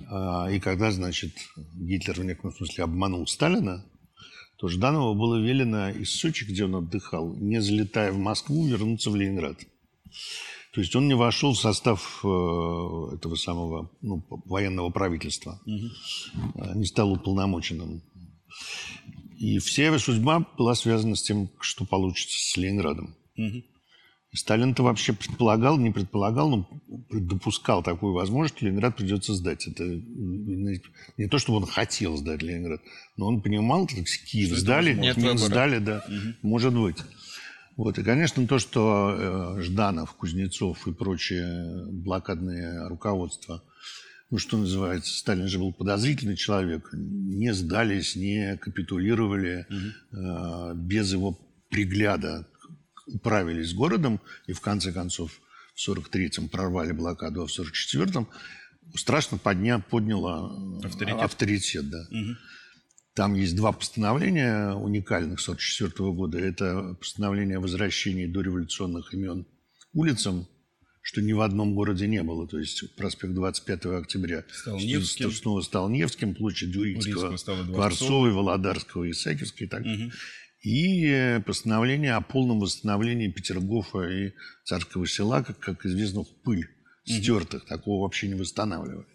А, 0.10 0.48
И 0.52 0.60
когда, 0.60 0.92
значит, 0.92 1.34
Гитлер 1.76 2.20
в 2.20 2.24
некотором 2.24 2.56
смысле 2.56 2.84
обманул 2.84 3.28
Сталина, 3.28 3.86
то 4.58 4.68
Жданову 4.68 5.14
было 5.16 5.40
велено 5.40 5.90
из 5.90 6.12
Сочи, 6.20 6.46
где 6.46 6.66
он 6.66 6.76
отдыхал, 6.76 7.36
не 7.36 7.62
залетая 7.62 8.12
в 8.12 8.18
Москву, 8.18 8.66
вернуться 8.66 9.12
в 9.12 9.16
Ленинград. 9.16 9.60
То 10.74 10.82
есть 10.82 10.96
он 10.96 11.08
не 11.08 11.16
вошел 11.16 11.54
в 11.54 11.60
состав 11.60 12.22
э, 12.24 12.28
этого 13.16 13.36
самого 13.36 13.92
ну, 14.02 14.24
военного 14.46 14.90
правительства, 14.90 15.60
э, 15.66 15.72
не 16.76 16.86
стал 16.86 17.12
уполномоченным. 17.14 18.02
И 19.38 19.60
вся 19.60 19.86
его 19.88 20.00
судьба 20.00 20.46
была 20.58 20.74
связана 20.76 21.16
с 21.16 21.22
тем, 21.22 21.50
что 21.60 21.86
получится 21.86 22.38
с 22.38 22.58
Ленинградом. 22.58 23.16
Мгм. 23.38 23.64
Сталин-то 24.34 24.84
вообще 24.84 25.14
предполагал, 25.14 25.78
не 25.78 25.92
предполагал, 25.92 26.50
но 26.50 26.70
допускал 27.12 27.82
такую 27.82 28.14
возможность, 28.14 28.62
Ленинград 28.62 28.98
придется 28.98 29.34
сдать. 29.34 29.68
Это 29.68 29.84
не 29.86 31.28
то, 31.30 31.40
чтобы 31.40 31.60
он 31.60 31.66
хотел 31.66 32.18
сдать 32.18 32.44
Ленинград, 32.44 32.82
но 33.16 33.28
он 33.28 33.42
понимал, 33.42 33.88
что 33.88 34.04
Киев 34.04 34.50
Что 34.50 34.58
сдали, 34.58 34.94
Минск 34.94 35.18
выбора. 35.18 35.38
сдали, 35.38 35.80
да, 35.80 36.06
может 36.42 36.74
быть. 36.74 36.98
Вот. 37.78 37.98
И, 38.00 38.04
конечно, 38.04 38.46
то, 38.48 38.60
что 38.60 39.56
э, 39.58 39.62
Жданов, 39.62 40.14
Кузнецов 40.16 40.88
и 40.88 40.94
прочее 40.94 41.86
блокадное 41.86 42.90
руководство, 42.90 43.64
ну, 44.30 44.40
что 44.40 44.58
называется, 44.58 45.16
Сталин 45.18 45.48
же 45.48 45.60
был 45.60 45.72
подозрительный 45.72 46.36
человек, 46.36 46.90
не 46.92 47.54
сдались, 47.54 48.16
не 48.16 48.58
капитулировали, 48.58 49.68
э, 50.12 50.74
без 50.76 51.14
его 51.14 51.40
пригляда 51.70 52.48
управились 53.08 53.74
городом 53.74 54.20
и 54.46 54.54
в 54.54 54.62
конце 54.62 54.92
концов 54.92 55.40
в 55.76 55.90
43-м 55.90 56.50
прорвали 56.50 56.92
блокаду, 56.92 57.44
а 57.44 57.48
в 57.48 57.50
44-м 57.50 58.28
страшно 58.96 59.38
подня, 59.38 59.80
подняло 59.80 60.82
э, 60.84 60.88
Авторитет. 60.88 61.22
авторитет 61.22 61.90
да. 61.90 62.08
Мгм. 62.10 62.38
Там 63.14 63.34
есть 63.34 63.56
два 63.56 63.72
постановления 63.72 64.74
уникальных 64.74 65.40
44 65.40 66.12
года. 66.12 66.38
Это 66.38 66.96
постановление 67.00 67.58
о 67.58 67.62
возвращении 67.62 68.28
дореволюционных 68.28 69.12
имен 69.14 69.48
улицам, 69.94 70.48
что 71.02 71.22
ни 71.22 71.34
в 71.34 71.42
одном 71.42 71.74
городе 71.74 72.08
не 72.08 72.22
было. 72.22 72.48
То 72.48 72.60
есть 72.60 72.96
проспект 72.96 73.34
25 73.34 73.86
октября 73.88 74.46
Стал 74.54 74.78
Невским. 74.78 75.32
снова 75.32 75.62
стал 75.62 75.90
Невским, 75.90 76.36
площадь 76.36 76.76
Урицкого, 76.76 77.36
Дворцовой. 77.66 78.32
Володарского, 78.32 79.10
Исаакиевской 79.10 79.66
и 79.66 79.70
так 79.70 79.84
далее. 79.84 80.12
И 80.64 81.40
постановление 81.46 82.14
о 82.16 82.22
полном 82.22 82.60
восстановлении 82.60 83.30
Петергофа 83.30 84.10
и 84.10 84.34
Царского 84.66 85.08
села, 85.08 85.44
как, 85.44 85.60
как 85.60 85.86
известно, 85.86 86.24
в 86.24 86.30
пыль 86.44 86.68
стертых. 87.06 87.66
Такого 87.66 88.04
вообще 88.04 88.28
не 88.28 88.36
восстанавливали. 88.36 89.06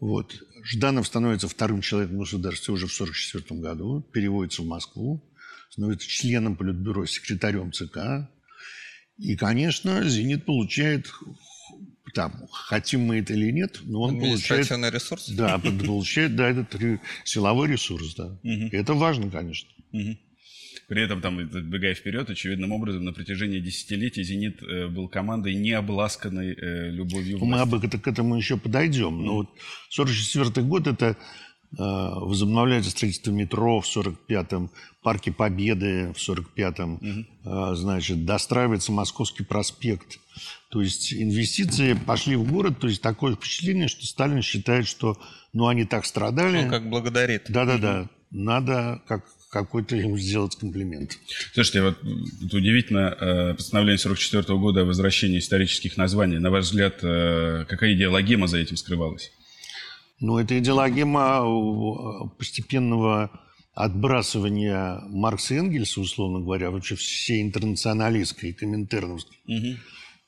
Вот. 0.00 0.34
Жданов 0.64 1.06
становится 1.06 1.46
вторым 1.46 1.82
человеком 1.82 2.16
в 2.16 2.20
государстве 2.20 2.74
уже 2.74 2.86
в 2.86 2.94
1944 2.94 3.60
году, 3.60 4.02
переводится 4.12 4.62
в 4.62 4.66
Москву, 4.66 5.22
становится 5.70 6.08
членом 6.08 6.56
Политбюро, 6.56 7.06
секретарем 7.06 7.72
ЦК. 7.72 8.28
И, 9.18 9.36
конечно, 9.36 10.02
«Зенит» 10.08 10.46
получает, 10.46 11.10
там, 12.14 12.46
хотим 12.50 13.02
мы 13.02 13.18
это 13.18 13.34
или 13.34 13.50
нет, 13.50 13.80
но 13.82 14.00
он 14.02 14.18
получает... 14.18 14.70
Ресурс? 14.70 15.28
Да, 15.28 15.58
получает, 15.58 16.34
да, 16.34 16.48
этот 16.48 17.00
силовой 17.24 17.68
ресурс, 17.68 18.14
да. 18.14 18.38
И 18.42 18.74
это 18.74 18.94
важно, 18.94 19.30
конечно. 19.30 19.68
Мгм. 19.92 20.18
При 20.90 21.02
этом, 21.02 21.20
там, 21.20 21.48
забегая 21.52 21.94
вперед, 21.94 22.28
очевидным 22.30 22.72
образом, 22.72 23.04
на 23.04 23.12
протяжении 23.12 23.60
десятилетий 23.60 24.24
«Зенит» 24.24 24.60
э, 24.60 24.88
был 24.88 25.06
командой, 25.06 25.54
не 25.54 25.70
обласканной 25.70 26.52
э, 26.52 26.90
любовью 26.90 27.38
Ну, 27.38 27.44
Мы 27.44 27.58
власти. 27.58 27.76
об 27.76 27.84
это, 27.84 27.96
к 27.96 28.08
этому 28.08 28.36
еще 28.36 28.56
подойдем. 28.56 29.24
Но 29.24 29.34
вот 29.34 29.50
44 29.90 30.66
год– 30.66 30.86
это 30.88 31.06
э, 31.10 31.14
возобновляется 31.78 32.90
строительство 32.90 33.30
метро 33.30 33.80
в 33.80 33.86
45-м, 33.86 34.72
парки 35.00 35.30
Победы 35.30 36.12
в 36.12 36.18
45-м, 36.18 36.98
э, 37.44 37.74
значит, 37.76 38.24
достраивается 38.24 38.90
Московский 38.90 39.44
проспект. 39.44 40.18
То 40.70 40.82
есть 40.82 41.14
инвестиции 41.14 41.92
пошли 41.92 42.34
в 42.34 42.50
город, 42.50 42.80
то 42.80 42.88
есть 42.88 43.00
такое 43.00 43.36
впечатление, 43.36 43.86
что 43.86 44.04
Сталин 44.06 44.42
считает, 44.42 44.88
что 44.88 45.16
ну, 45.52 45.68
они 45.68 45.84
так 45.84 46.04
страдали. 46.04 46.64
Он 46.64 46.68
как 46.68 46.90
благодарит. 46.90 47.44
Да-да-да, 47.48 48.08
надо 48.32 49.02
как, 49.06 49.24
какой-то 49.54 49.96
ему 49.96 50.16
сделать 50.16 50.56
комплимент. 50.56 51.18
Слушайте, 51.52 51.82
вот 51.82 51.98
это 52.46 52.56
удивительно, 52.56 53.16
э, 53.20 53.54
постановление 53.54 53.98
44 53.98 54.56
года 54.58 54.82
о 54.82 54.84
возвращении 54.84 55.38
исторических 55.40 55.96
названий. 55.96 56.38
На 56.38 56.50
ваш 56.50 56.66
взгляд, 56.66 57.00
э, 57.02 57.64
какая 57.68 57.94
идеологема 57.94 58.46
за 58.46 58.58
этим 58.58 58.76
скрывалась? 58.76 59.32
Ну, 60.20 60.38
это 60.38 60.56
идеологема 60.58 61.42
э, 61.44 62.28
постепенного 62.38 63.30
отбрасывание 63.74 65.00
Маркса 65.08 65.54
и 65.54 65.58
Энгельса, 65.58 66.00
условно 66.00 66.40
говоря, 66.40 66.70
вообще 66.70 66.94
всей 66.94 67.42
интернационалистской, 67.42 68.52
коминтерновской, 68.52 69.36
Мгм. 69.46 69.76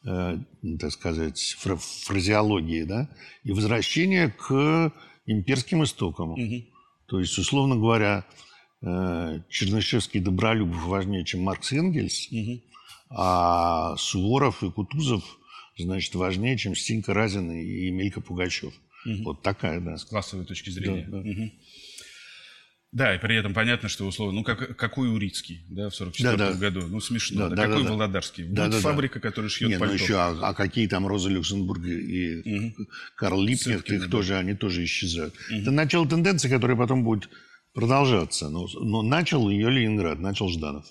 э, 0.07 0.39
так 0.81 0.91
сказать, 0.93 1.57
фра- 1.61 1.77
фразеологии, 1.77 2.83
да, 2.83 3.09
и 3.45 3.53
возвращение 3.53 4.31
к 4.37 4.93
имперским 5.27 5.85
истокам. 5.85 6.31
Мгм. 6.33 6.65
То 7.07 7.21
есть, 7.21 7.37
условно 7.39 7.77
говоря, 7.77 8.25
э, 8.29 8.43
Чернышевский 8.83 10.21
и 10.21 10.23
Добролюбов 10.23 10.83
важнее, 10.85 11.25
чем 11.25 11.41
Маркс 11.43 11.73
и 11.73 11.77
Энгельс, 11.77 12.29
Мгм. 12.31 12.61
а 13.11 13.97
Суворов 13.97 14.63
и 14.63 14.71
Кутузов, 14.71 15.23
значит, 15.79 16.15
важнее, 16.15 16.57
чем 16.59 16.75
Стенька 16.75 17.15
Разин 17.15 17.51
и 17.53 17.87
Емелька 17.87 18.21
Пугачев. 18.21 18.75
Мгм. 19.05 19.25
Вот 19.25 19.43
такая, 19.43 19.81
да. 19.81 19.97
С 19.97 20.05
классовой 20.05 20.45
точки 20.47 20.71
зрения. 20.71 21.07
Да, 21.09 21.19
да. 21.19 21.29
Мгм. 21.29 21.53
Да, 22.93 23.15
и 23.15 23.19
при 23.19 23.37
этом 23.37 23.55
понятно, 23.55 23.89
что 23.89 24.05
условно, 24.05 24.41
ну 24.41 24.45
как, 24.45 24.77
какой 24.77 25.11
Урицкий, 25.11 25.63
да, 25.71 25.89
в 25.89 25.95
44 25.95 26.37
Да, 26.37 26.53
да. 26.53 26.59
году, 26.59 26.83
ну 26.89 27.01
смешно, 27.01 27.49
Да, 27.49 27.49
да, 27.49 27.57
да, 27.57 27.63
какой 27.69 27.83
да, 27.85 27.89
да. 27.89 27.95
Володарский, 27.95 28.43
Да, 28.45 28.49
будет 28.49 28.57
да, 28.57 28.69
да. 28.69 28.81
фабрика, 28.81 29.19
которая 29.21 29.49
шьет 29.49 29.69
Не, 29.71 29.77
ну 29.77 29.81
пальто. 29.81 29.95
еще, 29.95 30.17
а, 30.17 30.39
а 30.43 30.53
какие 30.55 30.87
там 30.89 31.07
Роза 31.07 31.31
Люксембург 31.31 31.83
и 31.87 32.43
Мгм. 32.45 32.89
Карл 33.17 33.47
Сыткины, 33.49 33.95
их 33.97 34.03
да. 34.03 34.09
тоже, 34.09 34.37
они 34.37 34.53
тоже 34.55 34.85
исчезают. 34.85 35.35
Это 35.51 35.71
начало 35.71 36.07
тенденции, 36.07 36.51
которая 36.51 36.77
потом 36.77 37.03
будет 37.03 37.31
продолжаться. 37.75 38.49
Но, 38.49 38.67
но 38.81 39.03
начал 39.03 39.49
ее 39.49 39.71
Ленинград, 39.71 40.19
начал 40.19 40.49
Жданов. 40.49 40.85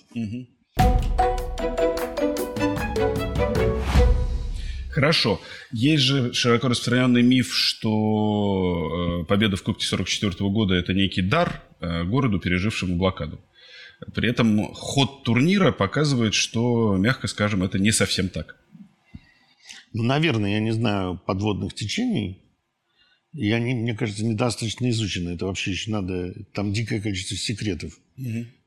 Хорошо. 4.90 5.40
Есть 5.72 6.02
же 6.02 6.34
широко 6.34 6.68
распространенный 6.68 7.22
миф, 7.22 7.54
что 7.54 9.22
э, 9.22 9.24
победа 9.24 9.56
в 9.56 9.62
Кубке 9.62 9.86
44 9.86 10.50
года– 10.50 10.74
это 10.76 10.92
некий 10.92 11.22
дар 11.22 11.62
э, 11.80 12.04
городу, 12.04 12.38
пережившему 12.38 12.96
блокаду. 12.96 13.40
При 14.14 14.28
этом 14.28 14.74
ход 14.74 15.22
турнира 15.22 15.72
показывает, 15.72 16.34
что, 16.34 16.96
мягко 16.96 17.26
скажем, 17.26 17.62
это 17.62 17.78
не 17.78 17.90
совсем 17.90 18.28
так. 18.28 18.56
Ну, 19.94 20.02
наверное, 20.02 20.52
я 20.52 20.60
не 20.60 20.72
знаю 20.72 21.20
подводных 21.24 21.74
течений. 21.74 22.42
И 23.34 23.50
они, 23.50 23.74
мне 23.74 23.94
кажется, 23.94 24.24
недостаточно 24.24 24.90
изучены. 24.90 25.30
Это 25.30 25.46
вообще 25.46 25.70
еще 25.70 25.90
надо... 25.90 26.34
Там 26.52 26.72
дикое 26.72 27.00
количество 27.00 27.36
секретов. 27.36 27.98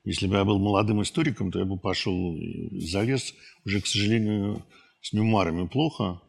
Если 0.03 0.27
бы 0.27 0.36
я 0.36 0.43
был 0.43 0.60
молодым 0.60 1.01
историком, 1.01 1.51
то 1.51 1.60
я 1.60 1.65
бы 1.65 1.77
пошел 1.77 2.36
и 2.36 2.79
залез. 2.79 3.34
Уже, 3.63 3.81
к 3.81 3.88
сожалению, 3.88 4.65
с 5.01 5.13
мемуарами 5.13 5.67
плохо. 5.67 6.22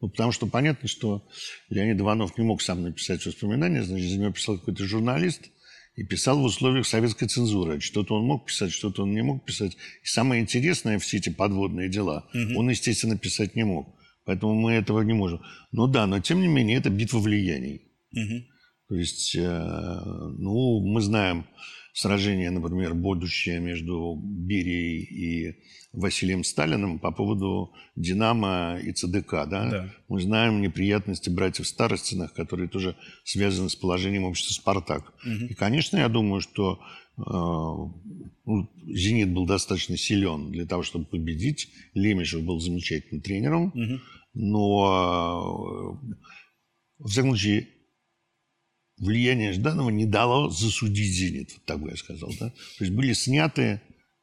Ну, 0.00 0.10
потому 0.10 0.30
что 0.30 0.46
понятно, 0.46 0.88
что 0.88 1.26
Леонид 1.70 2.00
Иванов 2.00 2.36
не 2.38 2.44
мог 2.44 2.62
сам 2.62 2.82
написать 2.82 3.24
воспоминания, 3.24 3.82
значит, 3.82 4.10
за 4.10 4.18
него 4.18 4.32
писал 4.32 4.58
какой-то 4.58 4.84
журналист 4.84 5.48
и 5.96 6.04
писал 6.04 6.38
в 6.38 6.44
условиях 6.44 6.86
советской 6.86 7.26
цензуры. 7.26 7.80
Что-то 7.80 8.16
он 8.16 8.26
мог 8.26 8.46
писать, 8.46 8.72
что-то 8.72 9.04
он 9.04 9.14
не 9.14 9.22
мог 9.22 9.44
писать. 9.44 9.76
И 10.02 10.06
самое 10.06 10.42
интересное, 10.42 10.98
все 10.98 11.16
эти 11.16 11.30
подводные 11.30 11.88
дела, 11.88 12.28
он, 12.54 12.68
естественно, 12.68 13.16
писать 13.16 13.56
не 13.56 13.64
мог. 13.64 13.88
Поэтому 14.26 14.54
мы 14.54 14.72
этого 14.72 15.00
не 15.02 15.14
можем. 15.14 15.40
Ну 15.72 15.86
да, 15.86 16.06
но 16.06 16.20
тем 16.20 16.40
не 16.40 16.48
менее, 16.48 16.78
это 16.78 16.90
битва 16.90 17.20
влияний. 17.20 17.80
Мгм. 18.12 18.44
То 18.88 18.94
есть, 18.96 19.34
э, 19.36 20.00
ну, 20.38 20.80
мы 20.80 21.00
знаем 21.00 21.46
сражение, 21.94 22.50
например, 22.50 22.94
будущее 22.94 23.58
между 23.60 24.20
Берией 24.22 25.02
и 25.02 25.56
Василием 25.92 26.44
Сталиным 26.44 26.98
по 26.98 27.10
поводу 27.10 27.72
«Динамо» 27.96 28.78
и 28.82 28.92
ЦДК, 28.92 29.48
да? 29.48 29.70
Да. 29.70 29.94
Мы 30.08 30.20
знаем 30.20 30.60
неприятности 30.60 31.30
братьев 31.30 31.66
Старостиных, 31.66 32.34
которые 32.34 32.68
тоже 32.68 32.96
связаны 33.24 33.70
с 33.70 33.76
положением 33.76 34.24
общества 34.24 34.52
«Спартак». 34.52 35.14
И, 35.24 35.54
конечно, 35.54 35.96
я 35.96 36.08
думаю, 36.08 36.42
что 36.42 36.80
«Зенит» 38.86 39.32
был 39.32 39.46
достаточно 39.46 39.96
силен 39.96 40.50
для 40.52 40.66
того, 40.66 40.82
чтобы 40.82 41.06
победить. 41.06 41.68
Лемешев 41.94 42.42
был 42.44 42.60
замечательным 42.60 43.20
тренером. 43.22 43.72
Мгм. 43.74 44.02
Но, 44.34 45.98
э, 46.04 46.14
во 46.98 47.08
всяком 47.08 47.30
случае, 47.30 47.68
влияние 48.98 49.52
Жданова 49.52 49.90
не 49.90 50.06
дало 50.06 50.50
засудить 50.50 51.12
«Зенит», 51.12 51.52
вот 51.54 51.64
так 51.64 51.80
бы 51.80 51.90
я 51.90 51.96
сказал. 51.96 52.30
Да? 52.38 52.50
То 52.50 52.84
есть 52.84 52.92
были 52.92 53.12
сняты 53.14 53.80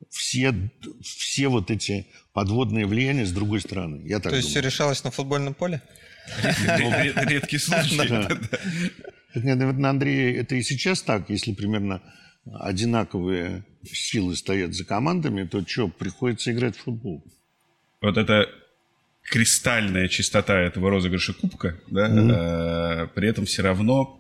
все, 0.10 0.54
все 1.02 1.48
вот 1.48 1.72
эти 1.72 2.08
подводные 2.34 2.86
влияния 2.86 3.26
с 3.26 3.32
другой 3.32 3.62
стороны. 3.62 4.08
Я 4.08 4.20
так 4.20 4.32
То 4.32 4.38
есть 4.38 4.50
все 4.50 4.60
думаю. 4.60 4.72
решалось 4.72 5.04
на 5.04 5.12
футбольном 5.12 5.54
поле? 5.54 5.82
Ред- 6.44 7.16
ред- 7.16 7.30
Редкий 7.30 7.58
случай. 7.58 7.98
Так, 9.34 9.44
наверное, 9.44 9.90
Андрей, 9.90 10.36
это 10.36 10.56
и 10.56 10.62
сейчас 10.62 11.02
так, 11.02 11.30
если 11.30 11.54
примерно 11.54 12.02
одинаковые 12.52 13.66
силы 13.84 14.36
стоят 14.36 14.74
за 14.74 14.86
командами, 14.86 15.46
то 15.46 15.66
что, 15.66 15.88
приходится 15.88 16.52
играть 16.52 16.76
в 16.76 16.82
футбол. 16.82 17.24
Вот 18.02 18.18
это 18.18 18.50
кристальная 19.24 20.08
чистота 20.08 20.60
этого 20.60 20.90
розыгрыша 20.90 21.34
кубка, 21.34 21.80
да, 21.88 22.08
э, 22.08 23.08
при 23.16 23.30
этом 23.30 23.46
все 23.46 23.62
равно 23.62 24.20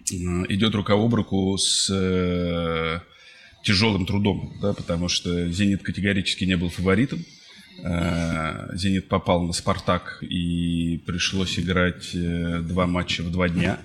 э, 0.00 0.14
идет 0.48 0.74
рука 0.74 0.94
об 0.94 1.14
руку 1.14 1.56
с 1.56 1.88
э, 1.90 3.00
тяжелым 3.62 4.06
трудом, 4.06 4.54
да, 4.60 4.74
потому 4.74 5.08
что 5.08 5.48
«Зенит» 5.50 5.82
категорически 5.82 6.44
не 6.44 6.56
был 6.56 6.70
фаворитом. 6.70 7.24
Э, 7.84 8.74
«Зенит» 8.74 9.08
попал 9.08 9.42
на 9.42 9.52
«Спартак» 9.52 10.18
и 10.22 10.98
пришлось 11.06 11.58
играть 11.58 12.14
э, 12.14 12.60
два 12.60 12.86
матча 12.86 13.22
в 13.22 13.30
два 13.30 13.48
дня, 13.48 13.78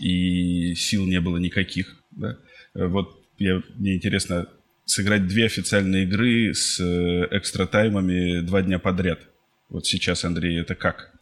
и 0.00 0.74
сил 0.74 1.06
не 1.06 1.20
было 1.20 1.36
никаких. 1.36 2.02
Да. 2.10 2.30
Э, 2.30 2.36
Вот 2.74 3.24
я, 3.38 3.62
мне 3.76 3.96
интересно, 3.96 4.48
сыграть 4.84 5.26
две 5.26 5.46
официальные 5.46 6.04
игры 6.04 6.52
с 6.54 6.80
э, 6.80 7.28
экстра-таймами 7.30 8.40
два 8.40 8.62
дня 8.62 8.78
подряд. 8.78 9.20
Вот 9.68 9.86
сейчас, 9.86 10.24
Андрей, 10.24 10.60
это 10.60 10.74
как? 10.74 11.12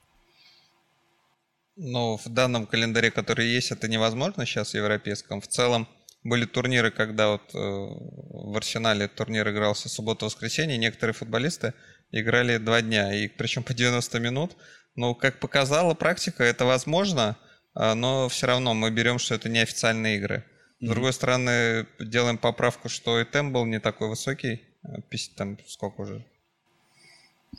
Ну, 1.76 2.18
в 2.18 2.28
данном 2.28 2.66
календаре, 2.66 3.10
который 3.10 3.46
есть, 3.46 3.70
это 3.70 3.88
невозможно 3.88 4.44
сейчас 4.44 4.72
в 4.72 4.74
европейском. 4.74 5.40
В 5.40 5.46
целом 5.46 5.88
были 6.22 6.44
турниры, 6.44 6.90
когда 6.90 7.30
вот 7.30 7.54
э, 7.54 7.58
в 7.58 8.56
Арсенале 8.56 9.08
турнир 9.08 9.48
игрался 9.48 9.88
суббота-воскресенье, 9.88 10.76
некоторые 10.76 11.14
футболисты 11.14 11.74
играли 12.10 12.58
два 12.58 12.82
дня, 12.82 13.14
и 13.14 13.28
причем 13.28 13.62
по 13.62 13.74
90 13.74 14.20
минут. 14.20 14.56
Ну, 14.94 15.14
как 15.14 15.40
показала 15.40 15.94
практика, 15.94 16.44
это 16.44 16.66
возможно, 16.66 17.38
а, 17.74 17.94
но 17.94 18.28
все 18.28 18.46
равно 18.46 18.74
мы 18.74 18.90
берем, 18.90 19.18
что 19.18 19.34
это 19.34 19.48
неофициальные 19.48 20.18
игры. 20.18 20.44
С 20.82 20.88
другой 20.88 21.12
стороны, 21.12 21.86
делаем 22.00 22.38
поправку, 22.38 22.88
что 22.88 23.20
и 23.20 23.24
темп 23.24 23.54
был 23.54 23.64
не 23.66 23.78
такой 23.78 24.08
высокий, 24.08 24.62
э, 24.82 24.88
там 25.36 25.56
сколько 25.68 26.00
уже, 26.00 26.24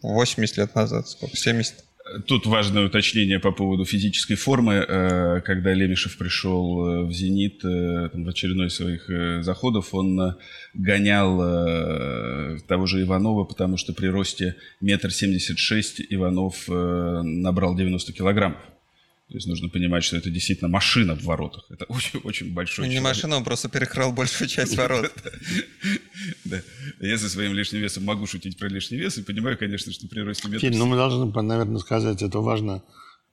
80 0.01 0.57
лет 0.57 0.75
назад, 0.75 1.07
сколько, 1.07 1.38
70. 1.38 1.86
Тут 2.27 2.45
важное 2.45 2.86
уточнение 2.86 3.39
по 3.39 3.53
поводу 3.53 3.86
физической 3.86 4.36
формы. 4.36 4.73
Э, 4.73 5.39
Когда 5.39 5.73
Лемешев 5.73 6.17
пришел 6.17 6.86
э, 6.86 7.03
в 7.05 7.13
«Зенит» 7.13 7.63
в 7.63 8.27
очередной 8.27 8.69
своих 8.69 9.09
заходов, 9.41 9.93
он 9.93 10.36
гонял 10.73 12.59
того 12.67 12.86
же 12.88 13.03
Иванова, 13.03 13.45
потому 13.45 13.77
что 13.77 13.93
при 13.93 14.07
росте 14.07 14.57
метр 14.81 15.13
семьдесят 15.13 15.59
шесть 15.59 16.01
Иванов 16.09 16.67
набрал 16.67 17.73
90 17.73 18.12
килограммов. 18.12 18.59
То 19.34 19.38
есть 19.38 19.48
нужно 19.48 19.67
понимать, 19.67 20.04
что 20.04 20.15
это 20.15 20.30
действительно 20.30 20.69
машина 20.69 21.15
в 21.15 21.24
воротах. 21.24 21.65
Это 21.72 21.86
очень, 21.89 22.19
очень 22.19 22.54
большой 22.54 22.86
Ну, 22.86 22.91
не 22.91 22.98
человек. 22.98 23.15
машина, 23.15 23.38
он 23.38 23.43
просто 23.43 23.67
перекрыл 23.67 24.12
большую 24.13 24.48
часть 24.48 24.78
ворот. 24.78 25.12
Да. 26.46 26.62
Я 27.00 27.17
со 27.17 27.28
своим 27.28 27.54
лишним 27.54 27.82
весом 27.82 28.04
могу 28.04 28.28
шутить 28.28 28.60
про 28.60 28.67
лишний 28.67 29.00
вес 29.00 29.17
и 29.17 29.24
понимаю, 29.24 29.58
конечно, 29.58 29.91
что 29.91 30.08
при 30.08 30.19
росте 30.19 30.48
метра... 30.48 30.69
Ну 30.69 30.86
мы 30.86 30.96
должны, 30.96 31.41
наверное, 31.41 31.80
сказать, 31.80 32.22
это 32.22 32.39
важно 32.39 32.84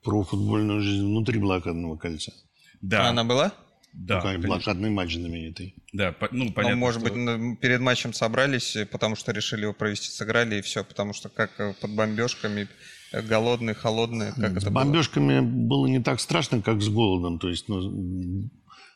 про 0.02 0.24
футбольную 0.24 0.80
жизнь 0.80 1.04
внутри 1.04 1.38
блокадного 1.38 1.98
кольца. 1.98 2.32
Да, 2.80 3.10
Она 3.10 3.22
была? 3.22 3.52
Да, 3.92 4.16
Такой 4.16 4.32
конечно. 4.32 4.48
блокадный 4.48 4.90
матч 4.90 5.14
знаменитый. 5.14 5.74
Да, 5.92 6.12
по- 6.12 6.28
ну, 6.32 6.44
Ну, 6.46 6.52
понятно, 6.52 6.76
может 6.76 7.00
что- 7.02 7.10
быть, 7.12 7.18
ну, 7.18 7.56
перед 7.56 7.80
матчем 7.80 8.12
собрались, 8.12 8.76
э, 8.76 8.86
потому 8.86 9.16
что 9.16 9.32
решили 9.32 9.62
его 9.62 9.72
провести, 9.74 10.08
сыграли 10.10 10.56
и 10.58 10.62
все, 10.62 10.84
потому 10.84 11.12
что 11.12 11.28
как 11.28 11.58
э, 11.58 11.74
под 11.80 11.90
бомбежками, 11.94 12.68
э, 13.12 13.22
голодные, 13.22 13.74
холодные, 13.74 14.32
как 14.32 14.52
с 14.54 14.56
это 14.62 14.70
было? 14.70 14.84
бомбежками 14.84 15.40
было 15.40 15.86
не 15.86 16.00
так 16.00 16.20
страшно, 16.20 16.62
как 16.62 16.80
с 16.80 16.88
голодом. 16.88 17.38
То 17.38 17.48
есть 17.48 17.68
ну, 17.68 18.48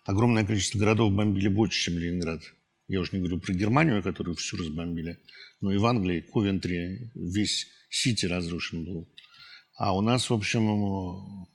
огромное 0.05 0.45
количество 0.47 0.79
городов 0.79 1.13
бомбили 1.13 1.49
больше, 1.49 1.81
чем 1.91 1.99
Ленинград. 1.99 2.43
Я 2.87 3.01
уж 3.01 3.13
не 3.13 3.19
говорю 3.19 3.41
про 3.41 3.53
Германию, 3.55 4.03
которую 4.03 4.37
всю 4.37 4.57
разбомбили. 4.59 5.19
Но 5.61 5.73
и 5.73 5.79
в 5.79 5.87
Англии, 5.87 6.21
Ковентри, 6.21 7.11
весь 7.15 7.67
Сити 7.91 8.27
разрушен 8.27 8.85
был. 8.85 9.09
А 9.79 9.97
у 9.97 10.01
нас, 10.03 10.29
в 10.31 10.35
общем, 10.35 10.67
у 10.69 11.49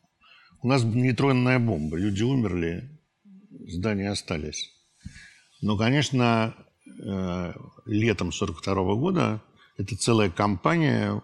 нас 0.67 0.83
нейтронная 0.83 1.59
бомба. 1.59 1.97
Люди 1.97 2.23
умерли, 2.23 2.98
здания 3.67 4.09
остались. 4.09 4.71
Но, 5.61 5.77
конечно, 5.77 6.55
э, 7.03 7.53
летом 7.85 8.31
42 8.31 8.95
года 8.95 9.41
это 9.77 9.95
целая 9.95 10.29
кампания 10.29 11.21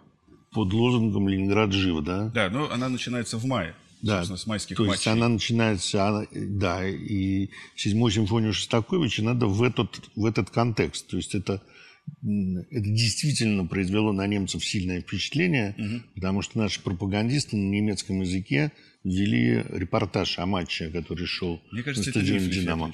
под 0.52 0.74
лозунгом 0.74 1.28
«Ленинград 1.28 1.74
жив», 1.74 2.04
да? 2.04 2.32
Да, 2.34 2.50
но 2.50 2.72
она 2.72 2.90
начинается 2.90 3.38
в 3.38 3.46
мае. 3.46 3.76
да, 4.02 4.24
с 4.24 4.46
майских 4.46 4.78
то 4.78 4.84
матчей. 4.84 4.94
есть 4.96 5.08
она 5.08 5.28
начинается, 5.28 6.08
она, 6.08 6.26
да, 6.32 6.88
и 6.88 7.50
седьмую 7.76 8.12
симфонию 8.12 8.54
Шостаковича 8.54 9.24
надо 9.24 9.48
в 9.48 9.62
этот, 9.64 10.02
в 10.16 10.26
этот 10.26 10.50
контекст. 10.52 11.08
То 11.08 11.18
есть 11.18 11.34
это, 11.36 11.62
это 12.22 12.90
действительно 12.90 13.66
произвело 13.66 14.14
на 14.14 14.28
немцев 14.28 14.64
сильное 14.64 15.02
впечатление, 15.02 15.76
угу. 15.78 16.04
потому 16.16 16.42
что 16.42 16.58
наши 16.60 16.82
пропагандисты 16.82 17.58
на 17.58 17.70
немецком 17.70 18.22
языке 18.22 18.72
ввели 19.06 19.64
репортаж 19.70 20.40
о 20.40 20.46
матче, 20.46 20.90
который 20.90 21.26
шел 21.26 21.62
Мне 21.72 21.84
кажется, 21.84 22.10
на 22.10 22.12
стадионе 22.12 22.46
это 22.46 22.54
«Динамо». 22.54 22.94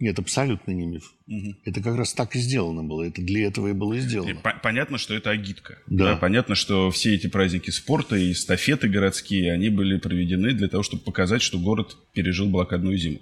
Нет, 0.00 0.18
абсолютно 0.18 0.72
не 0.72 0.84
миф. 0.84 1.14
Угу. 1.28 1.54
Это 1.64 1.80
как 1.80 1.96
раз 1.96 2.12
так 2.12 2.34
и 2.34 2.40
сделано 2.40 2.82
было. 2.82 3.04
Это 3.04 3.22
для 3.22 3.46
этого 3.46 3.68
и 3.68 3.72
было 3.72 3.96
сделано. 3.98 4.40
Понятно, 4.60 4.98
что 4.98 5.14
это 5.14 5.30
агитка. 5.30 5.78
Да. 5.86 6.06
да. 6.06 6.16
Понятно, 6.16 6.56
что 6.56 6.90
все 6.90 7.14
эти 7.14 7.28
праздники 7.28 7.70
спорта 7.70 8.16
и 8.16 8.32
эстафеты 8.32 8.88
городские, 8.88 9.52
они 9.52 9.68
были 9.68 9.98
проведены 9.98 10.54
для 10.54 10.66
того, 10.66 10.82
чтобы 10.82 11.04
показать, 11.04 11.40
что 11.40 11.56
город 11.56 11.96
пережил 12.14 12.48
блокадную 12.48 12.98
зиму. 12.98 13.20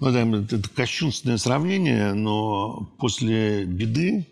Ну, 0.00 0.10
да, 0.10 0.22
это 0.56 0.70
кощунственное 0.70 1.36
сравнение, 1.36 2.14
но 2.14 2.90
после 2.98 3.66
беды 3.66 4.26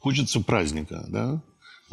хочется 0.00 0.40
праздника, 0.40 1.06
да? 1.08 1.44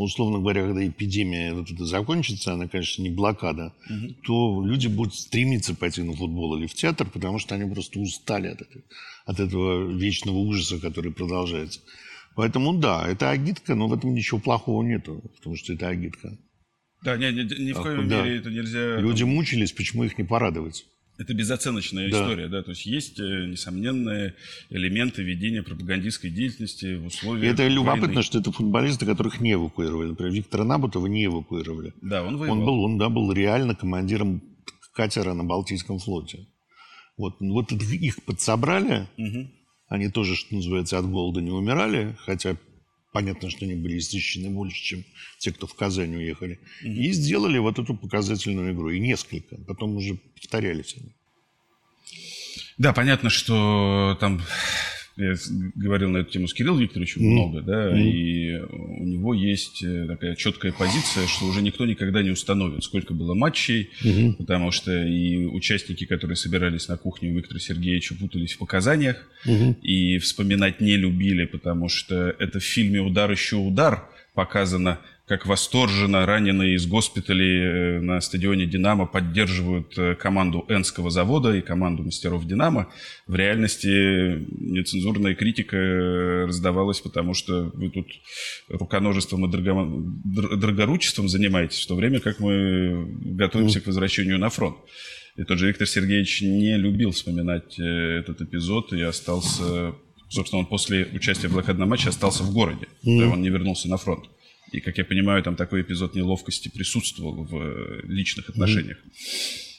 Условно 0.04 0.40
говоря, 0.40 0.64
когда 0.66 0.86
эпидемия 0.86 1.54
вот 1.54 1.72
это 1.72 1.86
закончится, 1.86 2.54
она, 2.54 2.68
конечно, 2.68 3.02
не 3.02 3.10
блокада, 3.10 3.74
угу. 3.90 4.14
то 4.24 4.66
люди 4.66 4.88
будут 4.88 5.16
стремиться 5.16 5.76
пойти 5.76 6.04
на 6.04 6.14
футбол 6.14 6.58
или 6.58 6.68
в 6.68 6.74
театр, 6.74 7.10
потому 7.10 7.40
что 7.40 7.56
они 7.56 7.72
просто 7.72 8.00
устали 8.00 8.48
от 8.48 8.62
этого, 8.62 8.84
от 9.26 9.40
этого 9.40 9.92
вечного 9.92 10.38
ужаса, 10.38 10.80
который 10.80 11.12
продолжается. 11.12 11.82
Поэтому 12.36 12.78
да, 12.78 13.08
это 13.08 13.32
агитка, 13.32 13.76
но 13.76 13.88
в 13.88 13.94
этом 13.94 14.14
ничего 14.14 14.40
плохого 14.40 14.84
нету, 14.84 15.22
потому 15.38 15.56
что 15.56 15.74
это 15.74 15.88
агитка. 15.88 16.38
Да, 17.04 17.18
ни, 17.18 17.26
ни, 17.26 17.68
ни 17.68 17.72
в 17.72 17.82
коем 17.82 18.08
да. 18.10 18.24
мере 18.24 18.38
это 18.38 18.50
нельзя... 18.50 18.98
Люди 19.00 19.24
мучились, 19.24 19.72
почему 19.72 20.04
их 20.04 20.18
не 20.18 20.24
порадовать? 20.24 20.86
Это 21.20 21.34
безоценочная 21.34 22.10
да. 22.10 22.18
история, 22.18 22.48
да, 22.48 22.64
то 22.64 22.70
есть 22.70 22.86
есть 22.86 23.20
э, 23.20 23.46
несомненные 23.46 24.36
элементы 24.70 25.22
ведения 25.22 25.62
пропагандистской 25.62 26.30
деятельности 26.30 26.96
в 26.96 27.08
условиях. 27.08 27.54
Это 27.54 27.68
любопытно, 27.68 28.08
войны. 28.08 28.24
что 28.24 28.40
это 28.40 28.54
футболисты, 28.54 29.06
которых 29.06 29.42
не 29.42 29.54
эвакуировали. 29.54 30.12
Например, 30.12 30.32
Виктора 30.32 30.64
Набутова 30.64 31.08
не 31.08 31.26
эвакуировали. 31.26 31.94
Да, 32.02 32.24
он 32.24 32.38
воевал. 32.38 32.58
Он 32.58 32.66
был, 32.66 32.84
он, 32.86 32.98
да, 32.98 33.10
был 33.10 33.34
реально 33.34 33.76
командиром 33.76 34.42
катера 34.94 35.34
на 35.34 35.44
Балтийском 35.44 36.00
флоте. 36.00 36.48
Вот, 37.18 37.42
вот 37.42 37.74
их 37.74 38.24
подсобрали, 38.24 39.06
угу. 39.18 39.52
они 39.90 40.08
тоже, 40.10 40.38
что 40.38 40.56
называется, 40.56 40.98
от 40.98 41.06
голода 41.06 41.42
не 41.42 41.52
умирали, 41.52 42.16
хотя 42.20 42.56
понятно, 43.12 43.50
что 43.50 43.66
они 43.66 43.76
были 43.76 43.98
истощены 43.98 44.50
больше, 44.50 44.82
чем 44.82 45.06
те, 45.38 45.52
кто 45.52 45.68
в 45.68 45.74
Казань 45.74 46.16
уехали. 46.16 46.60
Mm-hmm. 46.84 46.94
И 46.94 47.12
сделали 47.12 47.58
вот 47.58 47.80
эту 47.80 47.96
показательную 47.96 48.74
игру. 48.74 48.90
И 48.90 49.00
несколько. 49.00 49.56
Потом 49.68 49.96
уже 49.96 50.16
повторялись 50.16 50.96
они. 50.98 51.12
Да, 52.78 52.94
понятно, 52.94 53.30
что 53.30 54.18
там 54.20 54.42
я 55.20 55.36
говорил 55.76 56.10
на 56.10 56.18
эту 56.18 56.32
тему 56.32 56.48
с 56.48 56.54
Кириллом 56.54 56.80
Викторовичем 56.80 57.22
mm. 57.22 57.26
много, 57.26 57.62
да, 57.62 57.92
mm. 57.92 58.02
и 58.02 58.58
у 58.60 59.06
него 59.06 59.34
есть 59.34 59.84
э, 59.84 60.08
такая 60.08 60.36
четкая 60.36 60.72
позиция, 60.72 61.28
что 61.28 61.46
уже 61.46 61.62
никто 61.62 61.86
никогда 61.86 62.24
не 62.24 62.32
установит, 62.32 62.84
сколько 62.84 63.14
было 63.14 63.34
матчей, 63.34 63.90
mm-hmm. 64.04 64.34
потому 64.36 64.72
что 64.72 64.92
и 65.06 65.46
участники, 65.46 66.06
которые 66.06 66.36
собирались 66.36 66.88
на 66.88 66.98
кухне 66.98 67.30
у 67.30 67.36
Виктора 67.36 67.60
Сергеевича, 67.60 68.16
путались 68.16 68.54
в 68.54 68.58
показаниях 68.60 69.18
mm-hmm. 69.46 69.82
и 69.82 70.18
вспоминать 70.20 70.82
не 70.82 70.96
любили, 70.96 71.46
потому 71.46 71.90
что 71.90 72.36
это 72.40 72.60
в 72.60 72.64
фильме 72.64 73.02
«Удар 73.02 73.30
еще 73.32 73.58
удар» 73.58 74.10
показано 74.34 75.00
как 75.30 75.46
восторженно 75.46 76.26
раненые 76.26 76.74
из 76.74 76.88
госпиталей 76.88 77.60
э, 77.60 78.00
на 78.02 78.20
стадионе 78.20 78.66
«Динамо» 78.66 79.06
поддерживают 79.06 79.96
э, 79.96 80.16
команду 80.16 80.66
Энского 80.68 81.12
завода 81.12 81.56
и 81.56 81.62
команду 81.62 82.02
мастеров 82.02 82.48
«Динамо». 82.48 82.92
В 83.28 83.36
реальности 83.36 84.44
нецензурная 84.50 85.36
критика 85.36 85.78
э, 85.78 86.46
раздавалась, 86.46 87.00
потому 87.02 87.36
что 87.36 87.70
вы 87.76 87.92
тут 87.92 88.08
руконожеством 88.70 89.46
и 89.46 89.52
драгоручеством 89.52 91.30
занимаетесь, 91.30 91.86
в 91.86 91.88
то 91.88 91.94
время 91.94 92.20
как 92.22 92.40
мы 92.40 93.06
готовимся 93.38 93.82
к 93.82 93.86
возвращению 93.86 94.40
на 94.40 94.50
фронт. 94.50 94.78
И 95.38 95.44
тот 95.44 95.60
же 95.60 95.68
Виктор 95.68 95.86
Сергеевич 95.86 96.42
не 96.42 96.76
любил 96.76 97.12
вспоминать 97.12 97.78
этот 97.78 98.42
эпизод 98.42 98.94
и 98.94 99.02
остался... 99.04 99.94
Собственно, 100.32 100.60
он 100.60 100.66
после 100.68 101.08
участия 101.14 101.48
в 101.48 101.54
блокадном 101.54 101.90
матче 101.90 102.10
остался 102.10 102.44
в 102.44 102.54
городе. 102.54 102.88
Mm. 103.04 103.34
Он 103.34 103.42
не 103.42 103.50
вернулся 103.50 103.90
на 103.90 103.98
фронт. 103.98 104.26
И, 104.72 104.80
как 104.82 104.98
я 104.98 105.06
понимаю, 105.06 105.42
там 105.44 105.56
такой 105.56 105.82
эпизод 105.82 106.16
неловкости 106.16 106.70
присутствовал 106.70 107.44
в 107.44 107.56
э, 107.56 108.02
личных 108.04 108.50
отношениях. 108.50 108.98
Mm-hmm. 108.98 109.70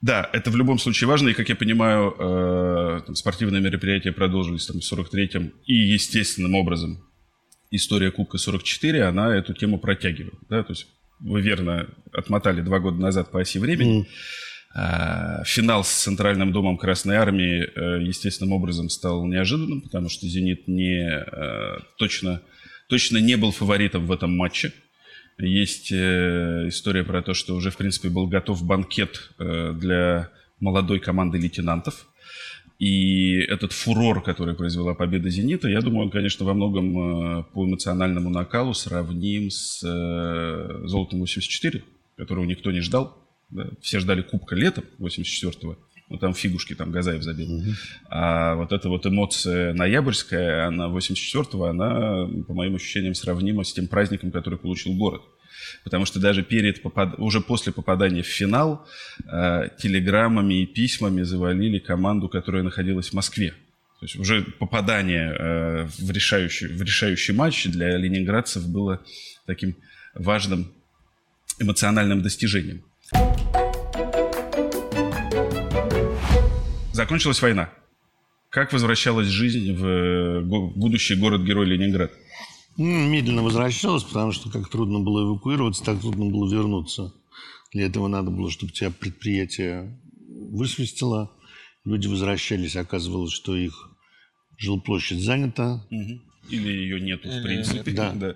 Да, 0.00 0.30
это 0.32 0.50
в 0.50 0.56
любом 0.56 0.78
случае 0.78 1.08
важно, 1.08 1.28
и, 1.30 1.34
как 1.34 1.48
я 1.48 1.56
понимаю, 1.56 2.14
э, 2.18 3.00
там, 3.04 3.14
спортивные 3.16 3.60
мероприятия 3.60 4.12
продолжились 4.12 4.66
там, 4.66 4.80
в 4.80 4.92
43-м, 4.92 5.52
и 5.66 5.74
естественным 5.74 6.54
образом 6.54 7.04
история 7.70 8.10
Кубка 8.10 8.38
44, 8.38 9.04
она 9.04 9.34
эту 9.36 9.54
тему 9.54 9.78
протягивает. 9.78 10.38
Да? 10.48 10.62
То 10.62 10.72
есть 10.72 10.86
вы 11.20 11.40
верно 11.40 11.88
отмотали 12.12 12.60
два 12.60 12.78
года 12.78 13.00
назад 13.00 13.30
по 13.30 13.40
оси 13.40 13.58
времени. 13.58 14.02
Mm. 14.02 15.44
Финал 15.44 15.82
с 15.82 15.88
Центральным 15.90 16.52
домом 16.52 16.76
Красной 16.76 17.16
Армии 17.16 17.64
э, 17.64 18.02
естественным 18.04 18.52
образом 18.52 18.90
стал 18.90 19.26
неожиданным, 19.26 19.80
потому 19.80 20.08
что 20.08 20.28
«Зенит» 20.28 20.68
не 20.68 21.02
э, 21.02 21.78
точно 21.96 22.42
точно 22.88 23.18
не 23.18 23.36
был 23.36 23.52
фаворитом 23.52 24.06
в 24.06 24.12
этом 24.12 24.36
матче. 24.36 24.72
Есть 25.38 25.92
э, 25.92 26.64
история 26.66 27.04
про 27.04 27.22
то, 27.22 27.32
что 27.32 27.54
уже, 27.54 27.70
в 27.70 27.76
принципе, 27.76 28.08
был 28.08 28.26
готов 28.26 28.64
банкет 28.64 29.30
э, 29.38 29.72
для 29.72 30.30
молодой 30.58 30.98
команды 30.98 31.38
лейтенантов. 31.38 32.08
И 32.80 33.34
этот 33.34 33.72
фурор, 33.72 34.22
который 34.22 34.54
произвела 34.54 34.94
победа 34.94 35.30
«Зенита», 35.30 35.68
я 35.68 35.80
думаю, 35.80 36.06
он, 36.06 36.10
конечно, 36.10 36.44
во 36.44 36.54
многом 36.54 37.40
э, 37.40 37.44
по 37.52 37.64
эмоциональному 37.64 38.30
накалу 38.30 38.74
сравним 38.74 39.50
с 39.50 39.80
«Золотом 39.80 41.22
84», 41.22 41.82
которого 42.16 42.44
никто 42.44 42.72
не 42.72 42.80
ждал. 42.80 43.16
Да? 43.50 43.68
Все 43.80 44.00
ждали 44.00 44.22
Кубка 44.22 44.56
летом 44.56 44.84
84-го 44.98 45.78
ну 46.10 46.18
там 46.18 46.34
фигушки, 46.34 46.74
там 46.74 46.90
Газаев 46.90 47.22
забил. 47.22 47.52
Угу. 47.52 47.70
А 48.10 48.54
вот 48.54 48.72
эта 48.72 48.88
вот 48.88 49.06
эмоция 49.06 49.74
ноябрьская, 49.74 50.66
она 50.66 50.86
84-го, 50.86 51.64
она, 51.64 52.26
по 52.46 52.54
моим 52.54 52.76
ощущениям, 52.76 53.14
сравнима 53.14 53.64
с 53.64 53.72
тем 53.72 53.88
праздником, 53.88 54.30
который 54.30 54.58
получил 54.58 54.94
город. 54.94 55.22
Потому 55.84 56.06
что 56.06 56.20
даже 56.20 56.42
перед 56.42 56.82
попад... 56.82 57.18
уже 57.18 57.40
после 57.40 57.72
попадания 57.72 58.22
в 58.22 58.26
финал 58.26 58.86
э, 59.26 59.68
телеграммами 59.78 60.62
и 60.62 60.66
письмами 60.66 61.22
завалили 61.22 61.78
команду, 61.78 62.28
которая 62.28 62.62
находилась 62.62 63.10
в 63.10 63.12
Москве. 63.14 63.50
То 64.00 64.06
есть 64.06 64.16
уже 64.16 64.42
попадание 64.42 65.34
э, 65.36 65.86
в, 65.86 66.10
решающий, 66.10 66.68
в 66.68 66.82
решающий 66.82 67.32
матч 67.32 67.66
для 67.66 67.96
ленинградцев 67.96 68.66
было 68.68 69.02
таким 69.46 69.76
важным 70.14 70.72
эмоциональным 71.58 72.22
достижением. 72.22 72.84
Закончилась 76.98 77.40
война. 77.40 77.72
Как 78.50 78.72
возвращалась 78.72 79.28
жизнь 79.28 79.72
в 79.72 80.40
будущий 80.74 81.14
город-герой 81.14 81.64
Ленинград? 81.66 82.10
Медленно 82.76 83.44
возвращалась, 83.44 84.02
потому 84.02 84.32
что 84.32 84.50
как 84.50 84.68
трудно 84.68 84.98
было 84.98 85.22
эвакуироваться, 85.22 85.84
так 85.84 86.00
трудно 86.00 86.24
было 86.24 86.52
вернуться. 86.52 87.14
Для 87.72 87.86
этого 87.86 88.08
надо 88.08 88.32
было, 88.32 88.50
чтобы 88.50 88.72
тебя 88.72 88.90
предприятие 88.90 89.96
высвистило. 90.50 91.30
Люди 91.84 92.08
возвращались, 92.08 92.74
оказывалось, 92.74 93.32
что 93.32 93.54
их 93.54 93.90
жилплощадь 94.56 95.22
занята. 95.22 95.86
Угу. 95.92 96.20
Или 96.50 96.68
ее 96.68 97.00
нету, 97.00 97.28
в 97.28 97.42
принципе. 97.44 97.92
Да. 97.92 98.10
да. 98.12 98.34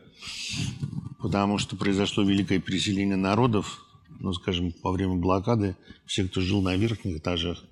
Потому 1.19 1.59
что 1.59 1.75
произошло 1.75 2.23
великое 2.23 2.61
переселение 2.61 3.17
народов. 3.17 3.85
Ну, 4.21 4.33
скажем, 4.35 4.73
во 4.85 4.93
время 4.93 5.17
блокады 5.17 5.77
все, 6.07 6.29
кто 6.29 6.41
жил 6.41 6.63
на 6.63 6.77
верхних 6.77 7.17
этажах, 7.17 7.65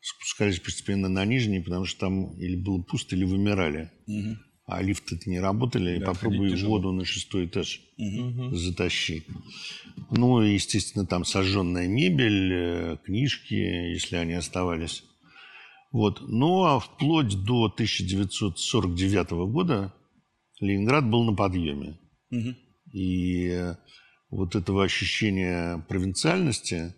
спускались 0.00 0.60
постепенно 0.60 1.08
на 1.08 1.24
нижние, 1.24 1.62
потому 1.62 1.84
что 1.84 2.00
там 2.00 2.38
или 2.38 2.56
было 2.56 2.82
пусто, 2.82 3.16
или 3.16 3.24
вымирали. 3.24 3.90
Угу. 4.06 4.36
А 4.66 4.82
лифты-то 4.82 5.30
не 5.30 5.38
работали. 5.38 5.98
Да, 5.98 6.06
попробуй 6.06 6.54
воду 6.64 6.92
на 6.92 7.04
шестой 7.04 7.46
этаж 7.46 7.80
угу. 7.98 8.54
затащи. 8.54 9.24
Ну, 10.10 10.40
естественно, 10.40 11.06
там 11.06 11.24
сожженная 11.24 11.86
мебель, 11.86 12.52
э, 12.52 12.96
книжки, 13.04 13.54
если 13.54 14.16
они 14.16 14.32
оставались. 14.32 15.04
Вот. 15.92 16.20
Ну, 16.26 16.64
а 16.64 16.80
вплоть 16.80 17.44
до 17.44 17.66
1949 17.66 19.30
года 19.50 19.94
Ленинград 20.60 21.08
был 21.08 21.24
на 21.24 21.34
подъеме. 21.34 21.98
Угу. 22.30 22.54
И 22.92 23.48
э, 23.48 23.76
вот 24.30 24.56
этого 24.56 24.84
ощущения 24.84 25.84
провинциальности 25.88 26.94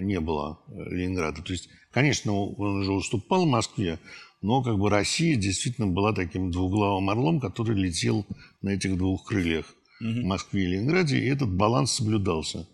не 0.00 0.20
было 0.20 0.60
э, 0.68 0.94
Ленинграда. 0.94 1.42
То 1.42 1.52
есть 1.52 1.68
Конечно, 1.92 2.32
он 2.32 2.80
уже 2.80 2.92
уступал 2.92 3.46
Москве, 3.46 3.98
но 4.42 4.62
как 4.62 4.78
бы 4.78 4.88
Россия 4.88 5.36
действительно 5.36 5.88
была 5.88 6.12
таким 6.12 6.50
двуглавым 6.50 7.10
орлом, 7.10 7.40
который 7.40 7.76
летел 7.76 8.26
на 8.62 8.70
этих 8.70 8.96
двух 8.96 9.26
крыльях 9.26 9.66
угу. 10.00 10.08
в 10.08 10.24
Москве 10.24 10.64
и 10.64 10.66
Ленинграде, 10.66 11.18
и 11.18 11.28
этот 11.28 11.52
баланс 11.52 11.92
соблюдался. 11.92 12.68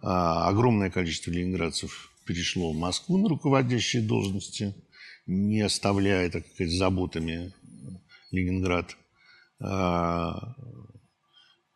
А, 0.00 0.48
огромное 0.48 0.90
количество 0.90 1.30
ленинградцев 1.30 2.10
перешло 2.24 2.72
в 2.72 2.76
Москву 2.76 3.18
на 3.18 3.28
руководящие 3.28 4.02
должности, 4.02 4.74
не 5.26 5.60
оставляя, 5.60 6.30
так 6.30 6.46
сказать, 6.46 6.72
заботами 6.72 7.52
Ленинград. 8.30 8.96
А, 9.60 10.56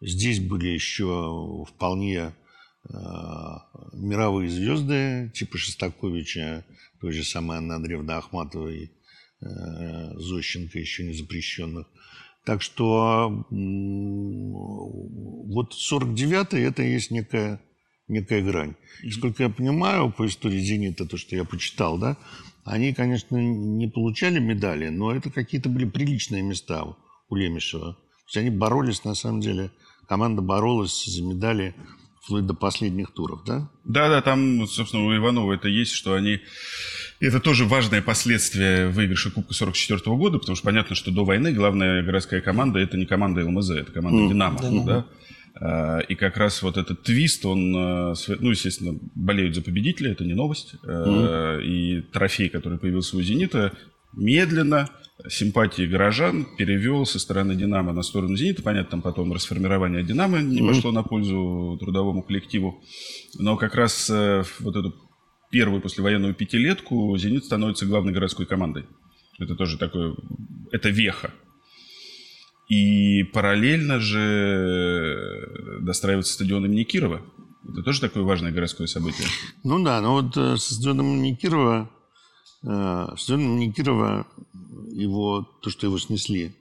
здесь 0.01 0.41
были 0.41 0.69
еще 0.69 1.67
вполне 1.69 2.33
мировые 3.93 4.51
звезды, 4.51 5.31
типа 5.35 5.59
Шостаковича, 5.59 6.65
той 7.01 7.13
же 7.13 7.25
самой 7.25 7.59
Анны 7.59 7.75
Андреевны 7.75 8.13
Ахматовой, 8.13 8.91
а, 9.41 10.19
Зощенко, 10.19 10.79
еще 10.79 11.05
не 11.05 11.15
запрещенных. 11.15 11.87
Так 12.45 12.63
что 12.63 13.47
вот 13.51 15.75
49-й 15.75 16.63
это 16.63 16.83
есть 16.83 17.11
некая, 17.11 17.61
некая 18.09 18.43
грань. 18.43 18.75
И 19.03 19.11
сколько 19.11 19.43
я 19.43 19.51
понимаю 19.51 20.11
по 20.11 20.27
истории 20.27 20.61
«Зенита», 20.61 21.05
то, 21.05 21.19
что 21.19 21.37
я 21.37 21.45
почитал, 21.45 21.99
да, 21.99 22.17
они, 22.65 22.95
конечно, 22.95 23.37
не 23.37 23.89
получали 23.89 24.39
медали, 24.39 24.89
но 24.89 25.15
это 25.15 25.31
какие-то 25.31 25.69
были 25.69 25.85
приличные 25.85 26.43
места 26.43 26.85
у 27.29 27.35
Лемешева. 27.35 27.93
То 27.93 28.27
есть 28.27 28.37
они 28.39 28.51
боролись, 28.51 29.05
на 29.05 29.15
самом 29.15 29.41
деле, 29.41 29.71
команда 30.07 30.41
боролась 30.41 31.05
за 31.05 31.23
медали 31.23 31.75
вплоть 32.29 32.45
до 32.45 32.53
последних 32.53 33.11
туров, 33.13 33.43
да? 33.47 33.71
Да, 33.85 34.11
да, 34.11 34.21
там, 34.21 34.67
собственно, 34.69 35.05
у 35.05 35.17
Иванова 35.17 35.55
это 35.55 35.67
есть, 35.69 35.93
что 35.93 36.13
они 36.13 36.41
это 37.21 37.41
тоже 37.41 37.65
важное 37.65 38.03
последствие 38.03 38.89
выигрыша 38.89 39.31
Кубка 39.31 39.55
44 39.55 40.15
года, 40.17 40.39
потому 40.39 40.55
что 40.55 40.67
понятно, 40.67 40.95
что 40.95 41.11
до 41.11 41.25
войны 41.25 41.53
главная 41.53 42.03
городская 42.03 42.43
команда 42.43 42.81
это 42.81 42.99
не 42.99 43.07
команда 43.07 43.47
ЛМЗ, 43.47 43.71
это 43.71 43.93
команда 43.93 44.19
mm, 44.19 44.29
Динамо. 44.29 44.61
Динамо. 44.61 44.85
Да? 44.85 45.07
А, 45.55 45.99
и 46.01 46.15
как 46.15 46.37
раз 46.37 46.63
вот 46.63 46.77
этот 46.77 47.03
твист, 47.03 47.47
он, 47.47 47.75
э, 47.75 48.15
ну, 48.41 48.51
естественно, 48.51 48.99
болеют 49.15 49.55
за 49.55 49.63
победителя, 49.63 50.13
это 50.13 50.25
не 50.25 50.35
новость. 50.35 50.75
Mm. 50.85 51.65
И 51.65 52.03
трофей, 52.13 52.51
который 52.51 52.79
появился 52.79 53.17
у 53.17 53.23
«Зенита», 53.23 53.73
медленно 54.13 54.91
симпатии 55.29 55.83
горожан 55.87 56.47
перевел 56.57 57.05
со 57.05 57.19
стороны 57.19 57.57
«Динамо» 57.57 57.93
на 57.93 58.03
сторону 58.03 58.37
«Зенита». 58.37 58.63
Понятно, 58.63 58.91
там 58.91 59.03
потом 59.03 59.33
расформирование 59.33 60.05
«Динамо» 60.05 60.41
не 60.41 60.61
пошло 60.67 60.93
на 60.93 61.03
пользу 61.03 61.77
трудовому 61.81 62.23
коллективу. 62.23 62.83
Но 63.39 63.57
как 63.57 63.75
раз 63.75 64.09
э, 64.11 64.45
вот 64.61 64.77
эту 64.77 64.95
первую 65.51 65.81
послевоенную 65.81 66.35
пятилетку 66.35 67.17
«Зенит» 67.19 67.45
становится 67.45 67.87
главной 67.87 68.13
городской 68.13 68.47
командой. 68.47 68.87
Это 69.39 69.55
тоже 69.55 69.79
такое... 69.79 70.15
Это 70.71 70.91
веха. 70.91 71.33
И 72.69 73.23
параллельно 73.25 73.99
же 73.99 75.81
достраивается 75.81 76.35
стадион 76.35 76.67
имени 76.67 76.85
Кирова. 76.85 77.23
Это 77.67 77.83
тоже 77.83 78.01
такое 78.01 78.23
важное 78.23 78.53
городское 78.53 78.87
событие. 78.87 79.27
Ну 79.65 79.83
да, 79.83 80.01
но 80.01 80.13
вот 80.15 80.37
э, 80.37 80.57
со 80.57 80.75
стадионом 80.75 81.17
имени 81.17 81.35
Кирова, 81.35 81.91
э, 81.91 81.98
стадион 82.61 83.41
имени 83.41 83.73
Кирова, 83.73 84.27
его, 84.93 85.43
то, 85.63 85.71
что 85.71 85.87
его 85.87 85.99
снесли, 85.99 86.55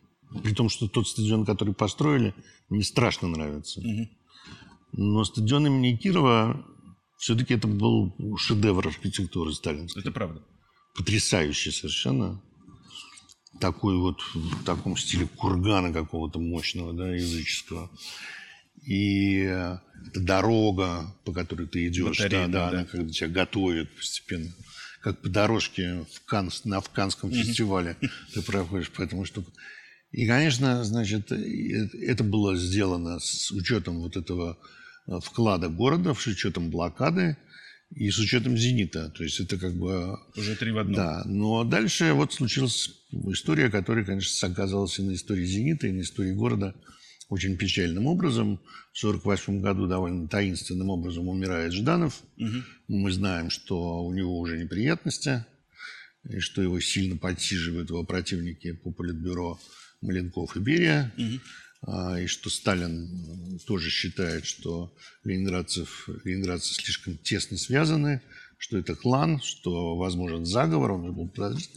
при 0.43 0.53
том, 0.53 0.69
что 0.69 0.88
тот 0.88 1.07
стадион, 1.07 1.45
который 1.45 1.73
построили, 1.73 2.33
мне 2.69 2.83
страшно 2.83 3.27
нравится. 3.27 3.79
Угу. 3.79 4.10
Но 4.93 5.23
стадион 5.23 5.67
имени 5.67 5.95
Кирова 5.95 6.65
все-таки 7.17 7.55
это 7.55 7.67
был 7.67 8.15
шедевр 8.38 8.88
архитектуры 8.88 9.53
сталинской. 9.53 10.01
Это 10.01 10.12
правда. 10.12 10.41
Потрясающий 10.95 11.71
совершенно. 11.71 12.41
Такой 13.60 13.97
вот 13.97 14.21
в 14.33 14.63
таком 14.63 14.97
стиле 14.97 15.27
кургана 15.27 15.91
какого-то 15.91 16.39
мощного, 16.39 16.93
да, 16.93 17.10
языческого. 17.10 17.89
И 18.86 19.39
это 19.39 19.81
дорога, 20.19 21.15
по 21.25 21.33
которой 21.33 21.67
ты 21.67 21.88
идешь, 21.88 22.19
Батарейная, 22.19 22.47
да, 22.47 22.65
да, 22.65 22.71
да, 22.71 22.77
она 22.77 22.86
когда 22.86 23.12
тебя 23.12 23.29
готовит 23.29 23.95
постепенно. 23.95 24.53
Как 25.08 25.22
по 25.22 25.30
дорожке 25.30 26.06
в 26.12 26.26
Канс, 26.26 26.65
на 26.65 26.82
в 26.82 26.89
Канском 26.89 27.30
mm-hmm. 27.30 27.43
фестивале 27.43 27.98
ты 28.34 28.41
проходишь 28.41 28.89
по 28.91 29.02
этому 29.02 29.26
штуку. 29.26 29.52
И, 30.12 30.26
конечно, 30.26 30.84
значит, 30.84 31.32
это 31.32 32.24
было 32.24 32.56
сделано 32.56 33.20
с 33.20 33.52
учетом 33.52 34.00
вот 34.00 34.17
этого 34.17 34.58
Э, 35.08 35.20
вклада 35.24 35.70
города 35.70 36.13
с 36.13 36.28
учетом 36.28 36.70
блокады 36.70 37.38
и 37.96 38.10
с 38.12 38.20
учетом 38.20 38.58
«Зенита». 38.58 39.10
То 39.10 39.24
есть 39.24 39.39
это 39.39 39.58
как 39.58 39.74
бы... 39.74 40.17
Уже 40.36 40.56
три 40.56 40.72
в 40.72 40.78
одном. 40.78 40.96
Да. 40.96 41.24
Но 41.26 41.63
дальше 41.63 42.12
вот 42.13 42.34
случилась 42.34 42.89
история, 43.32 43.70
которая, 43.70 44.04
конечно, 44.04 44.48
оказалась 44.50 45.00
и 45.00 45.04
на 45.04 45.13
истории 45.13 45.46
«Зенита», 45.46 45.88
и 45.88 45.93
на 45.93 46.02
истории 46.02 46.34
города 46.34 46.76
очень 47.29 47.57
печальным 47.57 48.07
образом. 48.07 48.57
В 48.93 49.03
1948 49.03 49.61
году 49.61 49.87
довольно 49.87 50.27
таинственным 50.27 50.89
образом 50.89 51.27
умирает 51.27 51.73
Жданов. 51.73 52.21
Угу. 52.37 52.63
Мы 52.87 53.11
знаем, 53.11 53.49
что 53.49 54.03
у 54.03 54.13
него 54.13 54.39
уже 54.39 54.57
неприятности, 54.57 55.45
и 56.29 56.39
что 56.39 56.61
его 56.61 56.79
сильно 56.79 57.17
подсиживают 57.17 57.89
его 57.89 58.03
противники 58.03 58.71
по 58.71 58.91
политбюро 58.91 59.59
Маленков 60.01 60.55
и 60.55 60.59
Берия. 60.59 61.13
Угу. 61.17 61.39
И 62.17 62.27
что 62.27 62.49
Сталин 62.49 63.59
тоже 63.67 63.89
считает, 63.89 64.45
что 64.45 64.95
ленинградцев, 65.23 66.09
ленинградцы 66.23 66.73
слишком 66.73 67.17
тесно 67.17 67.57
связаны, 67.57 68.21
что 68.57 68.79
это 68.79 68.95
клан, 68.95 69.39
что 69.41 69.95
возможен 69.95 70.45
заговор, 70.45 70.93
он 70.93 71.13
был 71.13 71.31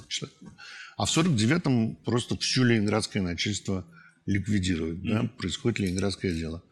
человек. 0.08 0.32
А 0.96 1.04
в 1.04 1.16
49-м 1.16 1.96
просто 1.96 2.36
все 2.38 2.64
ленинградское 2.64 3.22
начальство 3.22 3.86
ликвидирует, 4.30 5.02
да, 5.02 5.24
происходит 5.38 5.80
ленинградское 5.80 6.32
дело. 6.32 6.62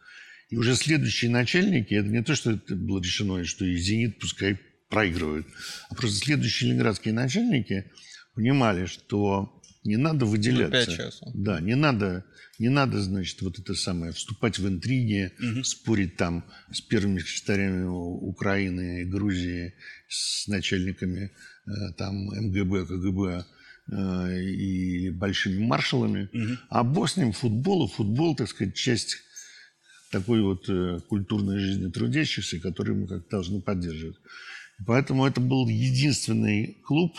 И 0.51 0.57
уже 0.57 0.75
следующие 0.77 1.31
начальники, 1.31 1.94
это 1.94 2.09
не 2.09 2.23
то, 2.23 2.35
что 2.35 2.53
это 2.53 2.75
было 2.75 3.03
решено, 3.03 3.44
что 3.44 3.64
и 3.66 3.77
«Зенит» 3.77 4.18
пускай 4.18 4.59
проигрывают, 4.88 5.47
а 5.90 5.94
просто 5.94 6.25
следующие 6.25 6.71
ленинградские 6.71 7.12
начальники 7.12 7.90
понимали, 8.35 8.87
что 8.87 9.61
не 9.85 9.97
надо 9.97 10.25
выделяться. 10.25 11.11
Да, 11.35 11.61
не 11.61 11.75
надо, 11.77 12.25
не 12.59 12.71
надо, 12.71 13.03
значит, 13.03 13.42
вот 13.42 13.59
это 13.59 13.75
самое, 13.75 14.12
вступать 14.12 14.59
в 14.59 14.66
интриги, 14.66 15.33
угу. 15.38 15.64
спорить 15.64 16.16
там 16.16 16.44
с 16.73 16.81
первыми 16.81 17.18
секретарями 17.18 17.85
Украины 17.85 19.03
и 19.03 19.05
Грузии, 19.05 19.75
с 20.09 20.47
начальниками 20.49 21.31
э, 21.66 21.71
там 21.99 22.14
МГБ, 22.14 22.87
КГБ 22.87 23.44
и 23.90 25.11
большими 25.11 25.64
маршалами. 25.64 26.29
Угу. 26.33 26.59
А 26.68 26.85
Босниям 26.85 27.33
футбол, 27.33 27.87
и 27.87 27.90
футбол, 27.90 28.37
так 28.37 28.48
сказать, 28.48 28.74
часть 28.74 29.16
такой 30.11 30.42
вот 30.42 30.68
э, 30.68 31.01
культурной 31.09 31.59
жизни 31.59 31.90
трудящихся, 31.90 32.61
которую 32.61 33.01
мы 33.01 33.07
как 33.07 33.29
должны 33.29 33.61
поддерживать. 33.61 34.16
Поэтому 34.87 35.27
это 35.27 35.40
был 35.40 35.68
единственный 35.68 36.79
клуб, 36.85 37.12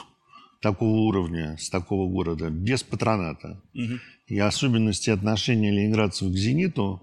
такого 0.61 0.97
уровня, 1.07 1.55
с 1.57 1.69
такого 1.69 2.09
города, 2.09 2.49
без 2.49 2.83
патроната. 2.83 3.61
Угу. 3.73 3.99
И 4.27 4.39
особенности 4.39 5.09
отношения 5.09 5.71
ленинградцев 5.71 6.31
к 6.31 6.35
«Зениту» 6.35 7.01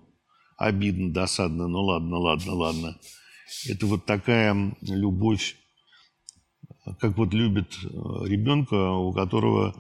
обидно, 0.57 1.13
досадно, 1.13 1.67
ну 1.67 1.83
ладно, 1.83 2.17
ладно, 2.17 2.53
ладно. 2.53 2.99
Это 3.69 3.87
вот 3.87 4.07
такая 4.07 4.77
любовь, 4.83 5.57
как 7.01 7.17
вот 7.17 7.35
любит 7.35 7.79
э, 7.83 7.89
ребенка, 8.27 8.93
у 8.93 9.13
которого 9.13 9.75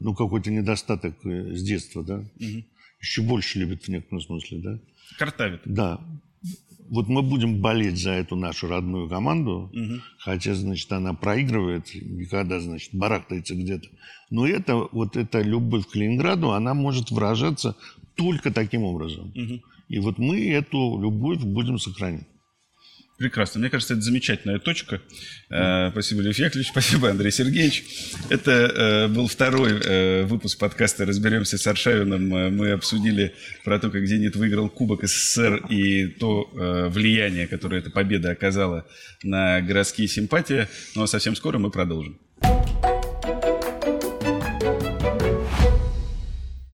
ну, 0.00 0.14
какой-то 0.14 0.50
недостаток 0.50 1.14
э, 1.24 1.54
с 1.54 1.62
детства, 1.62 2.02
да? 2.02 2.18
Угу. 2.18 2.64
Еще 3.00 3.22
больше 3.22 3.58
любит 3.60 3.84
в 3.84 3.88
некотором 3.88 4.20
смысле, 4.20 4.58
да? 4.58 4.78
Картавит. 5.18 5.60
Да 5.64 6.00
вот 6.90 7.08
мы 7.08 7.22
будем 7.22 7.60
болеть 7.60 7.98
за 7.98 8.10
эту 8.12 8.36
нашу 8.36 8.68
родную 8.68 9.08
команду, 9.08 9.70
угу. 9.72 10.00
хотя, 10.18 10.54
значит, 10.54 10.90
она 10.92 11.14
проигрывает, 11.14 11.94
никогда, 11.94 12.60
значит, 12.60 12.94
барахтается 12.94 13.54
где-то. 13.54 13.88
Но 14.30 14.46
это, 14.46 14.76
вот 14.76 15.16
эта 15.16 15.40
любовь 15.42 15.86
к 15.86 15.94
Ленинграду, 15.94 16.52
она 16.52 16.74
может 16.74 17.10
выражаться 17.10 17.76
только 18.14 18.50
таким 18.50 18.82
образом. 18.84 19.32
Угу. 19.34 19.62
И 19.88 19.98
вот 20.00 20.18
мы 20.18 20.50
эту 20.50 21.00
любовь 21.00 21.40
будем 21.40 21.78
сохранять. 21.78 22.26
Прекрасно. 23.18 23.58
Мне 23.58 23.68
кажется, 23.68 23.94
это 23.94 24.02
замечательная 24.02 24.60
точка. 24.60 25.00
Э, 25.50 25.90
спасибо, 25.90 26.22
Лев 26.22 26.38
Яковлевич. 26.38 26.68
Спасибо, 26.70 27.10
Андрей 27.10 27.32
Сергеевич. 27.32 27.82
Это 28.30 28.52
э, 28.52 29.08
был 29.08 29.26
второй 29.26 29.72
э, 29.72 30.22
выпуск 30.22 30.56
подкаста 30.56 31.04
«Разберемся 31.04 31.58
с 31.58 31.66
Аршавиным». 31.66 32.28
Мы 32.28 32.70
обсудили 32.70 33.34
про 33.64 33.80
то, 33.80 33.90
как 33.90 34.06
«Зенит» 34.06 34.36
выиграл 34.36 34.68
Кубок 34.68 35.04
СССР 35.04 35.66
и 35.68 36.06
то 36.06 36.48
влияние, 36.90 37.48
которое 37.48 37.80
эта 37.80 37.90
победа 37.90 38.30
оказала 38.30 38.86
на 39.24 39.60
городские 39.62 40.06
симпатии. 40.06 40.68
Но 40.94 41.00
ну, 41.00 41.02
а 41.02 41.06
совсем 41.08 41.34
скоро 41.34 41.58
мы 41.58 41.72
продолжим. 41.72 42.20